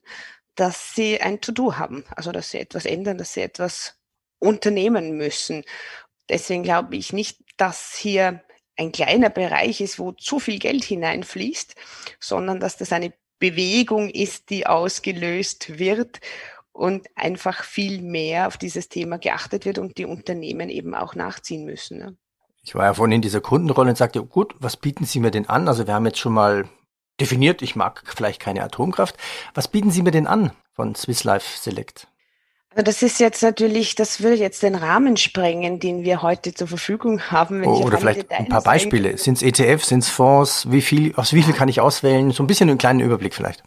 dass 0.55 0.93
sie 0.93 1.19
ein 1.19 1.41
To-Do 1.41 1.77
haben, 1.77 2.03
also 2.15 2.31
dass 2.31 2.51
sie 2.51 2.59
etwas 2.59 2.85
ändern, 2.85 3.17
dass 3.17 3.33
sie 3.33 3.41
etwas 3.41 3.97
unternehmen 4.43 5.17
müssen. 5.17 5.63
Deswegen 6.29 6.63
glaube 6.63 6.95
ich 6.95 7.13
nicht, 7.13 7.39
dass 7.57 7.95
hier 7.95 8.43
ein 8.77 8.91
kleiner 8.91 9.29
Bereich 9.29 9.81
ist, 9.81 9.99
wo 9.99 10.11
zu 10.11 10.39
viel 10.39 10.59
Geld 10.59 10.83
hineinfließt, 10.83 11.75
sondern 12.19 12.59
dass 12.59 12.77
das 12.77 12.91
eine 12.91 13.13
Bewegung 13.39 14.09
ist, 14.09 14.49
die 14.49 14.65
ausgelöst 14.65 15.77
wird 15.79 16.21
und 16.71 17.07
einfach 17.15 17.63
viel 17.63 18.01
mehr 18.01 18.47
auf 18.47 18.57
dieses 18.57 18.89
Thema 18.89 19.17
geachtet 19.17 19.65
wird 19.65 19.77
und 19.77 19.97
die 19.97 20.05
Unternehmen 20.05 20.69
eben 20.69 20.95
auch 20.95 21.13
nachziehen 21.13 21.65
müssen. 21.65 21.99
Ne? 21.99 22.17
Ich 22.63 22.73
war 22.73 22.85
ja 22.85 22.93
vorhin 22.93 23.11
in 23.11 23.21
dieser 23.21 23.41
Kundenrolle 23.41 23.89
und 23.89 23.97
sagte, 23.97 24.23
gut, 24.23 24.55
was 24.59 24.77
bieten 24.77 25.05
Sie 25.05 25.19
mir 25.19 25.31
denn 25.31 25.49
an? 25.49 25.67
Also 25.67 25.85
wir 25.85 25.93
haben 25.93 26.05
jetzt 26.05 26.19
schon 26.19 26.33
mal 26.33 26.67
definiert, 27.19 27.61
ich 27.61 27.75
mag 27.75 28.03
vielleicht 28.05 28.39
keine 28.39 28.63
Atomkraft. 28.63 29.17
Was 29.53 29.67
bieten 29.67 29.91
Sie 29.91 30.01
mir 30.01 30.11
denn 30.11 30.25
an 30.25 30.51
von 30.73 30.95
Swiss 30.95 31.23
Life 31.23 31.57
Select? 31.59 32.07
Also 32.75 32.83
das 32.85 33.03
ist 33.03 33.19
jetzt 33.19 33.43
natürlich, 33.43 33.93
das 33.93 34.21
würde 34.21 34.35
jetzt 34.35 34.63
den 34.63 34.73
Rahmen 34.73 35.15
sprengen, 35.15 35.79
den 35.79 36.03
wir 36.03 36.23
heute 36.23 36.53
zur 36.55 36.67
Verfügung 36.67 37.21
haben. 37.29 37.63
Oh, 37.65 37.83
oder 37.83 37.99
vielleicht 37.99 38.31
ein 38.31 38.49
paar 38.49 38.63
Beispiele. 38.63 39.17
Sind 39.17 39.35
es 39.35 39.43
ETFs, 39.43 39.89
sind 39.89 39.99
es 39.99 40.09
Fonds? 40.09 40.71
Wie 40.71 40.81
viel, 40.81 41.13
aus 41.15 41.33
wie 41.33 41.43
viel 41.43 41.53
kann 41.53 41.69
ich 41.69 41.81
auswählen? 41.81 42.31
So 42.31 42.41
ein 42.41 42.47
bisschen 42.47 42.69
einen 42.69 42.79
kleinen 42.79 42.99
Überblick 42.99 43.35
vielleicht. 43.35 43.63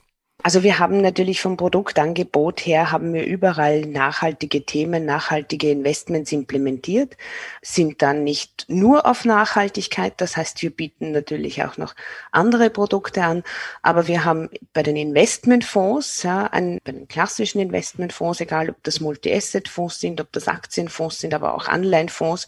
Also 0.46 0.62
wir 0.62 0.78
haben 0.78 1.00
natürlich 1.00 1.40
vom 1.40 1.56
Produktangebot 1.56 2.61
her, 2.61 2.92
haben 2.92 3.12
wir 3.12 3.26
überall 3.26 3.80
nachhaltige 3.80 4.64
Themen, 4.64 5.04
nachhaltige 5.04 5.72
Investments 5.72 6.30
implementiert, 6.30 7.16
sind 7.62 8.00
dann 8.00 8.22
nicht 8.22 8.64
nur 8.68 9.06
auf 9.06 9.24
Nachhaltigkeit, 9.24 10.14
das 10.18 10.37
heißt, 10.37 10.62
wir 10.62 10.70
bieten 10.70 11.11
natürlich 11.11 11.64
auch 11.64 11.78
noch 11.78 11.96
andere 12.30 12.70
Produkte 12.70 13.24
an, 13.24 13.42
aber 13.82 14.06
wir 14.06 14.24
haben 14.24 14.48
bei 14.72 14.85
den 14.85 14.94
Investmentfonds, 14.94 16.22
ja, 16.22 16.44
ein, 16.44 16.78
bei 16.85 16.92
den 16.92 17.09
klassischen 17.09 17.61
Investmentfonds, 17.61 18.40
egal 18.40 18.70
ob 18.70 18.80
das 18.85 19.00
Multi-Asset-Fonds 19.00 19.98
sind, 19.98 20.20
ob 20.20 20.30
das 20.30 20.46
Aktienfonds 20.46 21.18
sind, 21.18 21.35
aber 21.35 21.56
auch 21.56 21.66
Anleihenfonds, 21.66 22.46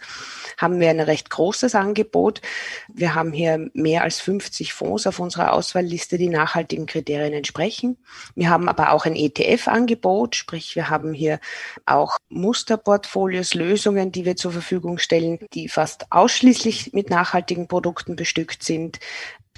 haben 0.56 0.78
wir 0.78 0.88
ein 0.90 1.00
recht 1.00 1.30
großes 1.30 1.74
Angebot. 1.74 2.42
Wir 2.86 3.16
haben 3.16 3.32
hier 3.32 3.68
mehr 3.74 4.04
als 4.04 4.20
50 4.20 4.72
Fonds 4.72 5.04
auf 5.08 5.18
unserer 5.18 5.52
Auswahlliste, 5.52 6.16
die 6.16 6.28
nachhaltigen 6.28 6.86
Kriterien 6.86 7.32
entsprechen 7.32 7.87
erreichen. 7.88 7.96
Wir 8.34 8.50
haben 8.50 8.68
aber 8.68 8.92
auch 8.92 9.06
ein 9.06 9.16
ETF-Angebot, 9.16 10.36
sprich 10.36 10.76
wir 10.76 10.90
haben 10.90 11.12
hier 11.12 11.40
auch 11.86 12.18
Musterportfolios, 12.28 13.54
Lösungen, 13.54 14.12
die 14.12 14.24
wir 14.24 14.36
zur 14.36 14.52
Verfügung 14.52 14.98
stellen, 14.98 15.38
die 15.54 15.68
fast 15.68 16.06
ausschließlich 16.10 16.92
mit 16.92 17.10
nachhaltigen 17.10 17.68
Produkten 17.68 18.16
bestückt 18.16 18.62
sind. 18.62 18.98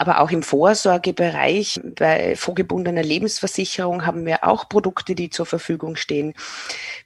Aber 0.00 0.20
auch 0.20 0.30
im 0.30 0.42
Vorsorgebereich 0.42 1.78
bei 1.94 2.34
vorgebundener 2.34 3.02
Lebensversicherung 3.02 4.06
haben 4.06 4.24
wir 4.24 4.44
auch 4.44 4.66
Produkte, 4.66 5.14
die 5.14 5.28
zur 5.28 5.44
Verfügung 5.44 5.96
stehen. 5.96 6.32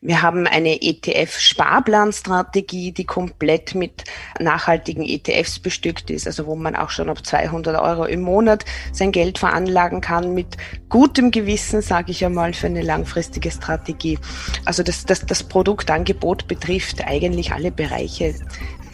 Wir 0.00 0.22
haben 0.22 0.46
eine 0.46 0.80
ETF-Sparplanstrategie, 0.80 2.92
die 2.92 3.04
komplett 3.04 3.74
mit 3.74 4.04
nachhaltigen 4.38 5.02
ETFs 5.02 5.58
bestückt 5.58 6.08
ist, 6.08 6.28
also 6.28 6.46
wo 6.46 6.54
man 6.54 6.76
auch 6.76 6.90
schon 6.90 7.10
ab 7.10 7.26
200 7.26 7.80
Euro 7.80 8.04
im 8.04 8.20
Monat 8.20 8.64
sein 8.92 9.10
Geld 9.10 9.38
veranlagen 9.38 10.00
kann 10.00 10.32
mit 10.32 10.56
gutem 10.88 11.32
Gewissen, 11.32 11.82
sage 11.82 12.12
ich 12.12 12.24
einmal, 12.24 12.54
für 12.54 12.68
eine 12.68 12.82
langfristige 12.82 13.50
Strategie. 13.50 14.20
Also 14.66 14.84
das, 14.84 15.04
das, 15.04 15.26
das 15.26 15.42
Produktangebot 15.42 16.46
betrifft 16.46 17.04
eigentlich 17.04 17.50
alle 17.50 17.72
Bereiche, 17.72 18.36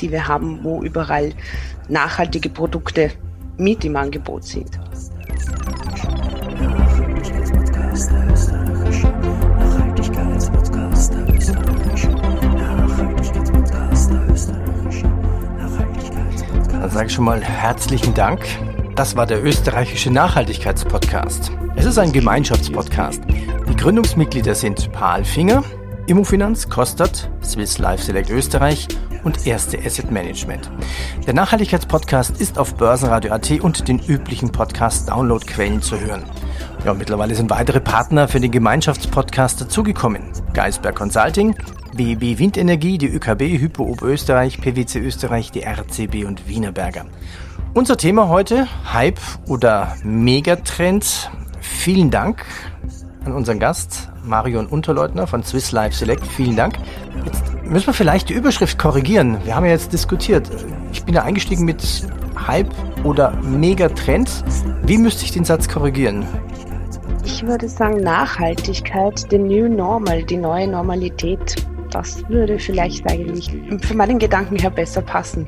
die 0.01 0.11
wir 0.11 0.27
haben, 0.27 0.65
wo 0.65 0.83
überall 0.83 1.35
nachhaltige 1.89 2.49
Produkte 2.49 3.13
mit 3.61 3.85
im 3.85 3.97
Angebot 3.97 4.45
sind. 4.45 4.79
Dann 16.73 16.91
sage 16.91 17.07
ich 17.07 17.13
schon 17.13 17.25
mal 17.25 17.41
herzlichen 17.41 18.15
Dank. 18.15 18.47
Das 18.97 19.17
war 19.17 19.27
der 19.27 19.45
österreichische 19.45 20.11
Nachhaltigkeitspodcast. 20.11 21.53
Es 21.77 21.85
ist 21.85 21.99
ein 21.99 22.13
Gemeinschaftspodcast. 22.13 23.23
Die 23.69 23.77
Gründungsmitglieder 23.77 24.55
sind 24.55 24.91
Paul 24.93 25.25
Finger, 25.25 25.63
Immofinanz, 26.07 26.69
Kostat, 26.69 27.31
Swiss 27.43 27.79
Life 27.79 28.03
Select 28.03 28.31
Österreich 28.31 28.89
und 29.25 29.47
Erste 29.47 29.79
Asset 29.79 30.11
Management. 30.11 30.71
Der 31.27 31.35
Nachhaltigkeitspodcast 31.35 32.41
ist 32.41 32.59
auf 32.59 32.75
Börsenradio.at 32.75 33.61
und 33.61 33.89
den 33.89 33.99
üblichen 33.99 34.53
Podcast-Download-Quellen 34.53 35.83
zu 35.83 36.01
hören. 36.01 36.25
Ja, 36.85 36.95
mittlerweile 36.95 37.35
sind 37.35 37.51
weitere 37.51 37.81
Partner 37.81 38.29
für 38.29 38.41
den 38.41 38.51
Gemeinschaftspodcast 38.51 39.61
dazugekommen. 39.61 40.23
Geisberg 40.55 40.95
Consulting, 40.97 41.55
BB 41.95 42.39
Windenergie, 42.39 42.99
die 42.99 43.09
ÖKB, 43.09 43.43
Hypo 43.61 43.85
Oberösterreich, 43.85 44.61
PwC 44.61 45.01
Österreich, 45.01 45.51
die 45.51 45.63
RCB 45.63 46.25
und 46.27 46.49
Wienerberger. 46.49 47.07
Unser 47.75 47.97
Thema 47.97 48.29
heute, 48.29 48.67
Hype 48.93 49.21
oder 49.47 49.97
Megatrend. 50.03 51.31
Vielen 51.61 52.11
Dank 52.11 52.45
an 53.25 53.33
unseren 53.33 53.59
Gast, 53.59 54.09
Marion 54.25 54.67
Unterleutner 54.67 55.27
von 55.27 55.43
Swiss 55.43 55.73
Life 55.73 55.97
Select. 55.97 56.27
Vielen 56.27 56.57
Dank. 56.57 56.79
Jetzt 57.25 57.50
müssen 57.71 57.87
wir 57.87 57.95
vielleicht 57.95 58.29
die 58.29 58.35
Überschrift 58.35 58.79
korrigieren. 58.79 59.39
Wir 59.45 59.55
haben 59.55 59.65
ja 59.65 59.73
jetzt 59.73 59.93
diskutiert. 59.93 60.51
Ich 60.93 61.05
bin 61.05 61.15
da 61.15 61.23
eingestiegen 61.23 61.65
mit 61.65 61.83
Hype 62.47 62.71
oder 63.05 63.33
Megatrend. 63.43 64.45
Wie 64.85 64.99
müsste 64.99 65.25
ich 65.25 65.33
den 65.33 65.45
Satz 65.45 65.69
korrigieren? 65.69 66.27
Ich 67.25 67.47
würde 67.47 67.69
sagen 67.69 68.03
Nachhaltigkeit, 68.03 69.27
the 69.31 69.39
new 69.39 69.69
normal, 69.69 70.23
die 70.25 70.37
neue 70.37 70.67
Normalität. 70.67 71.57
Das 71.91 72.29
würde 72.29 72.59
vielleicht 72.59 73.09
eigentlich 73.11 73.51
für 73.83 73.95
meinen 73.95 74.19
Gedanken 74.19 74.57
her 74.57 74.71
besser 74.71 75.03
passen. 75.03 75.47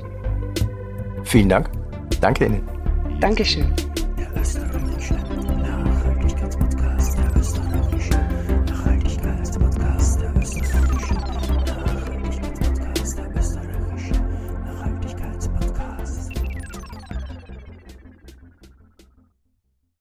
Vielen 1.25 1.49
Dank. 1.49 1.71
Danke 2.21 2.47
Ihnen. 2.47 2.63
Dankeschön. 3.21 3.67